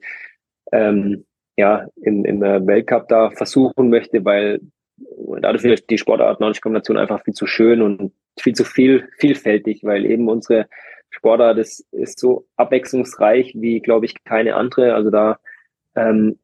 ähm, 0.72 1.24
ja, 1.56 1.86
in, 1.96 2.24
in 2.24 2.40
der 2.40 2.66
Weltcup 2.66 3.08
da 3.08 3.30
versuchen 3.30 3.90
möchte, 3.90 4.24
weil 4.24 4.60
dadurch 5.40 5.64
wird 5.64 5.88
die 5.90 5.98
Sportart 5.98 6.40
nordische 6.40 6.60
Kombination 6.60 6.96
einfach 6.96 7.22
viel 7.24 7.34
zu 7.34 7.46
schön 7.46 7.82
und 7.82 8.12
viel 8.38 8.54
zu 8.54 8.64
viel, 8.64 9.08
vielfältig, 9.18 9.84
weil 9.84 10.06
eben 10.06 10.28
unsere 10.28 10.66
Sportart 11.10 11.58
ist, 11.58 11.86
ist 11.92 12.18
so 12.18 12.46
abwechslungsreich 12.56 13.54
wie, 13.56 13.80
glaube 13.80 14.06
ich, 14.06 14.22
keine 14.24 14.54
andere. 14.54 14.94
Also 14.94 15.10
da 15.10 15.38
ähm, 15.94 16.38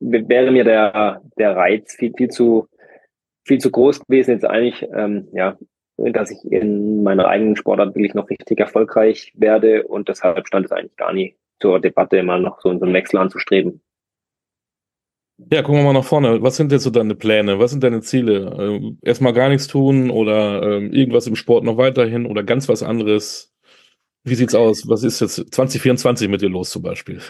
wäre 0.00 0.50
mir 0.50 0.64
der, 0.64 1.22
der 1.38 1.56
Reiz 1.56 1.94
viel, 1.94 2.12
viel 2.16 2.28
zu, 2.28 2.68
viel 3.44 3.58
zu 3.58 3.70
groß 3.70 4.06
gewesen, 4.06 4.32
jetzt 4.32 4.44
eigentlich, 4.44 4.86
ähm, 4.94 5.28
ja, 5.32 5.56
dass 5.96 6.30
ich 6.30 6.38
in 6.50 7.02
meiner 7.02 7.26
eigenen 7.28 7.56
Sportart 7.56 7.94
wirklich 7.94 8.14
noch 8.14 8.28
richtig 8.28 8.58
erfolgreich 8.58 9.32
werde 9.36 9.86
und 9.86 10.08
deshalb 10.08 10.46
stand 10.46 10.66
es 10.66 10.72
eigentlich 10.72 10.96
gar 10.96 11.12
nie 11.12 11.36
zur 11.60 11.80
Debatte, 11.80 12.16
immer 12.16 12.38
noch 12.38 12.60
so, 12.60 12.76
so 12.76 12.84
einen 12.84 12.94
Wechsel 12.94 13.18
anzustreben. 13.18 13.80
Ja, 15.50 15.62
gucken 15.62 15.80
wir 15.80 15.84
mal 15.84 15.92
nach 15.92 16.04
vorne. 16.04 16.42
Was 16.42 16.56
sind 16.56 16.70
jetzt 16.70 16.84
so 16.84 16.90
deine 16.90 17.16
Pläne? 17.16 17.58
Was 17.58 17.72
sind 17.72 17.82
deine 17.82 18.00
Ziele? 18.02 18.56
Ähm, 18.58 18.98
erstmal 19.02 19.32
gar 19.32 19.48
nichts 19.48 19.66
tun 19.66 20.10
oder 20.10 20.62
ähm, 20.62 20.92
irgendwas 20.92 21.26
im 21.26 21.34
Sport 21.34 21.64
noch 21.64 21.76
weiterhin 21.76 22.26
oder 22.26 22.44
ganz 22.44 22.68
was 22.68 22.84
anderes? 22.84 23.52
Wie 24.22 24.36
sieht's 24.36 24.54
aus? 24.54 24.88
Was 24.88 25.02
ist 25.02 25.20
jetzt 25.20 25.52
2024 25.52 26.28
mit 26.28 26.40
dir 26.40 26.48
los 26.48 26.70
zum 26.70 26.82
Beispiel? 26.82 27.20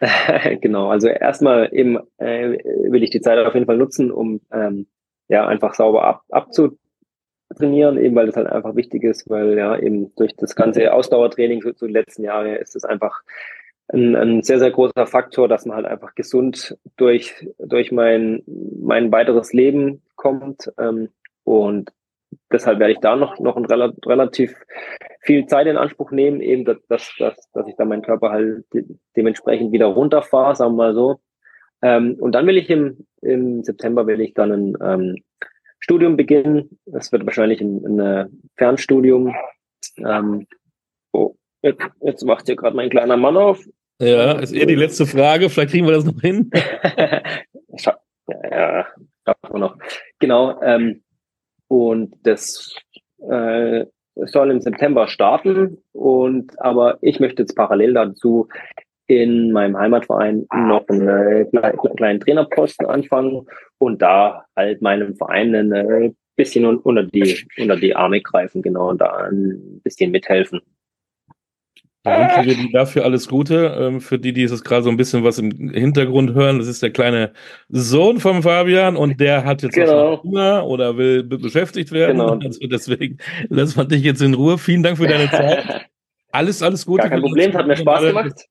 genau, 0.60 0.90
also 0.90 1.08
erstmal 1.08 1.70
eben 1.72 1.98
äh, 2.18 2.58
will 2.90 3.02
ich 3.02 3.10
die 3.10 3.22
Zeit 3.22 3.38
auf 3.38 3.54
jeden 3.54 3.66
Fall 3.66 3.78
nutzen, 3.78 4.12
um 4.12 4.40
ähm, 4.52 4.86
ja 5.28 5.46
einfach 5.46 5.74
sauber 5.74 6.04
ab, 6.04 6.22
abzutrainieren, 6.30 7.98
eben 7.98 8.14
weil 8.14 8.26
das 8.26 8.36
halt 8.36 8.48
einfach 8.48 8.76
wichtig 8.76 9.04
ist, 9.04 9.28
weil 9.28 9.56
ja 9.56 9.76
eben 9.78 10.14
durch 10.16 10.34
das 10.36 10.56
ganze 10.56 10.92
Ausdauertraining 10.92 11.62
so, 11.62 11.72
so 11.74 11.86
die 11.86 11.92
letzten 11.92 12.24
Jahre 12.24 12.56
ist 12.56 12.76
es 12.76 12.84
einfach 12.84 13.22
ein, 13.88 14.16
ein 14.16 14.42
sehr, 14.42 14.58
sehr 14.58 14.70
großer 14.70 15.06
Faktor, 15.06 15.48
dass 15.48 15.66
man 15.66 15.76
halt 15.76 15.86
einfach 15.86 16.14
gesund 16.14 16.76
durch, 16.96 17.34
durch 17.58 17.92
mein, 17.92 18.42
mein 18.46 19.12
weiteres 19.12 19.52
Leben 19.52 20.02
kommt. 20.16 20.72
Ähm, 20.78 21.10
und 21.44 21.92
deshalb 22.52 22.80
werde 22.80 22.92
ich 22.92 23.00
da 23.00 23.16
noch, 23.16 23.38
noch 23.38 23.56
ein 23.56 23.64
relativ 23.64 24.54
viel 25.20 25.46
Zeit 25.46 25.66
in 25.66 25.76
Anspruch 25.76 26.10
nehmen, 26.10 26.40
eben, 26.40 26.64
dass, 26.64 26.78
dass, 26.88 27.50
dass, 27.52 27.68
ich 27.68 27.76
da 27.76 27.84
meinen 27.84 28.02
Körper 28.02 28.30
halt 28.30 28.64
dementsprechend 29.16 29.72
wieder 29.72 29.86
runterfahre, 29.86 30.54
sagen 30.56 30.72
wir 30.72 30.76
mal 30.76 30.94
so. 30.94 31.20
Ähm, 31.82 32.16
und 32.18 32.32
dann 32.32 32.46
will 32.46 32.56
ich 32.56 32.70
im, 32.70 33.06
im 33.22 33.62
September 33.62 34.06
will 34.06 34.20
ich 34.20 34.34
dann 34.34 34.52
ein 34.52 34.76
ähm, 34.80 35.16
Studium 35.78 36.16
beginnen. 36.16 36.78
Das 36.86 37.12
wird 37.12 37.26
wahrscheinlich 37.26 37.60
ein, 37.60 38.00
ein 38.00 38.42
Fernstudium. 38.56 39.34
Ähm, 39.98 40.46
oh, 41.12 41.36
jetzt, 41.62 41.82
jetzt 42.00 42.24
macht 42.24 42.46
hier 42.46 42.56
gerade 42.56 42.76
mein 42.76 42.90
kleiner 42.90 43.16
Mann 43.16 43.36
auf. 43.36 43.64
Ja, 44.00 44.32
ist 44.32 44.52
eher 44.52 44.66
die 44.66 44.74
letzte 44.74 45.06
Frage. 45.06 45.48
Vielleicht 45.48 45.70
kriegen 45.70 45.86
wir 45.86 45.94
das 45.94 46.04
noch 46.04 46.20
hin. 46.20 46.50
ja, 46.52 47.98
ja, 48.50 48.86
schaffen 49.24 49.52
wir 49.52 49.58
noch. 49.58 49.78
Genau. 50.18 50.60
Ähm, 50.62 51.02
und 51.68 52.14
das 52.22 52.74
äh, 53.28 53.86
soll 54.16 54.50
im 54.50 54.60
September 54.60 55.08
starten. 55.08 55.78
Und 55.92 56.60
aber 56.60 56.98
ich 57.00 57.20
möchte 57.20 57.42
jetzt 57.42 57.54
parallel 57.54 57.94
dazu 57.94 58.48
in 59.06 59.52
meinem 59.52 59.76
Heimatverein 59.76 60.46
noch 60.52 60.86
einen 60.88 61.08
äh, 61.08 61.72
kleinen 61.96 62.20
Trainerposten 62.20 62.86
anfangen 62.86 63.46
und 63.78 64.02
da 64.02 64.44
halt 64.56 64.82
meinem 64.82 65.14
Verein 65.16 65.54
ein 65.54 65.72
äh, 65.72 66.12
bisschen 66.36 66.64
unter 66.64 67.04
die 67.04 67.46
unter 67.58 67.76
die 67.76 67.94
Arme 67.94 68.20
greifen, 68.20 68.62
genau, 68.62 68.90
und 68.90 69.00
da 69.00 69.28
ein 69.28 69.80
bisschen 69.82 70.10
mithelfen. 70.10 70.60
Dann 72.06 72.20
wünschen 72.20 72.46
wir 72.46 72.54
dir 72.54 72.72
dafür 72.72 73.04
alles 73.04 73.26
Gute. 73.26 73.76
Ähm, 73.80 74.00
für 74.00 74.18
die, 74.18 74.32
die 74.32 74.44
es 74.44 74.62
gerade 74.62 74.84
so 74.84 74.90
ein 74.90 74.96
bisschen 74.96 75.24
was 75.24 75.38
im 75.38 75.50
Hintergrund 75.72 76.34
hören, 76.34 76.58
das 76.58 76.68
ist 76.68 76.80
der 76.80 76.90
kleine 76.90 77.32
Sohn 77.68 78.20
von 78.20 78.42
Fabian 78.42 78.96
und 78.96 79.20
der 79.20 79.44
hat 79.44 79.62
jetzt 79.62 79.74
genau. 79.74 80.22
Hunger 80.22 80.66
oder 80.66 80.96
will 80.96 81.24
beschäftigt 81.24 81.90
werden. 81.90 82.18
Genau. 82.18 82.38
Also 82.46 82.60
deswegen 82.68 83.18
lassen 83.48 83.76
wir 83.76 83.84
dich 83.86 84.04
jetzt 84.04 84.22
in 84.22 84.34
Ruhe. 84.34 84.56
Vielen 84.56 84.84
Dank 84.84 84.98
für 84.98 85.08
deine 85.08 85.28
Zeit. 85.30 85.86
Alles, 86.32 86.62
alles 86.62 86.84
Gute. 86.84 87.02
Gar 87.02 87.10
kein 87.10 87.22
Problem, 87.22 87.54
hat 87.54 87.66
mir 87.66 87.76
Spaß 87.76 88.02
gemacht. 88.02 88.46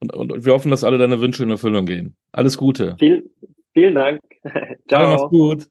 Und, 0.00 0.12
und, 0.14 0.32
und, 0.32 0.44
wir 0.44 0.52
hoffen, 0.52 0.70
dass 0.70 0.84
alle 0.84 0.98
deine 0.98 1.20
Wünsche 1.20 1.42
in 1.42 1.50
Erfüllung 1.50 1.86
gehen. 1.86 2.16
Alles 2.32 2.56
Gute. 2.56 2.96
Viel, 2.98 3.30
vielen 3.72 3.94
Dank. 3.94 4.20
Ciao. 4.88 5.16
Mach's 5.16 5.30
gut. 5.30 5.68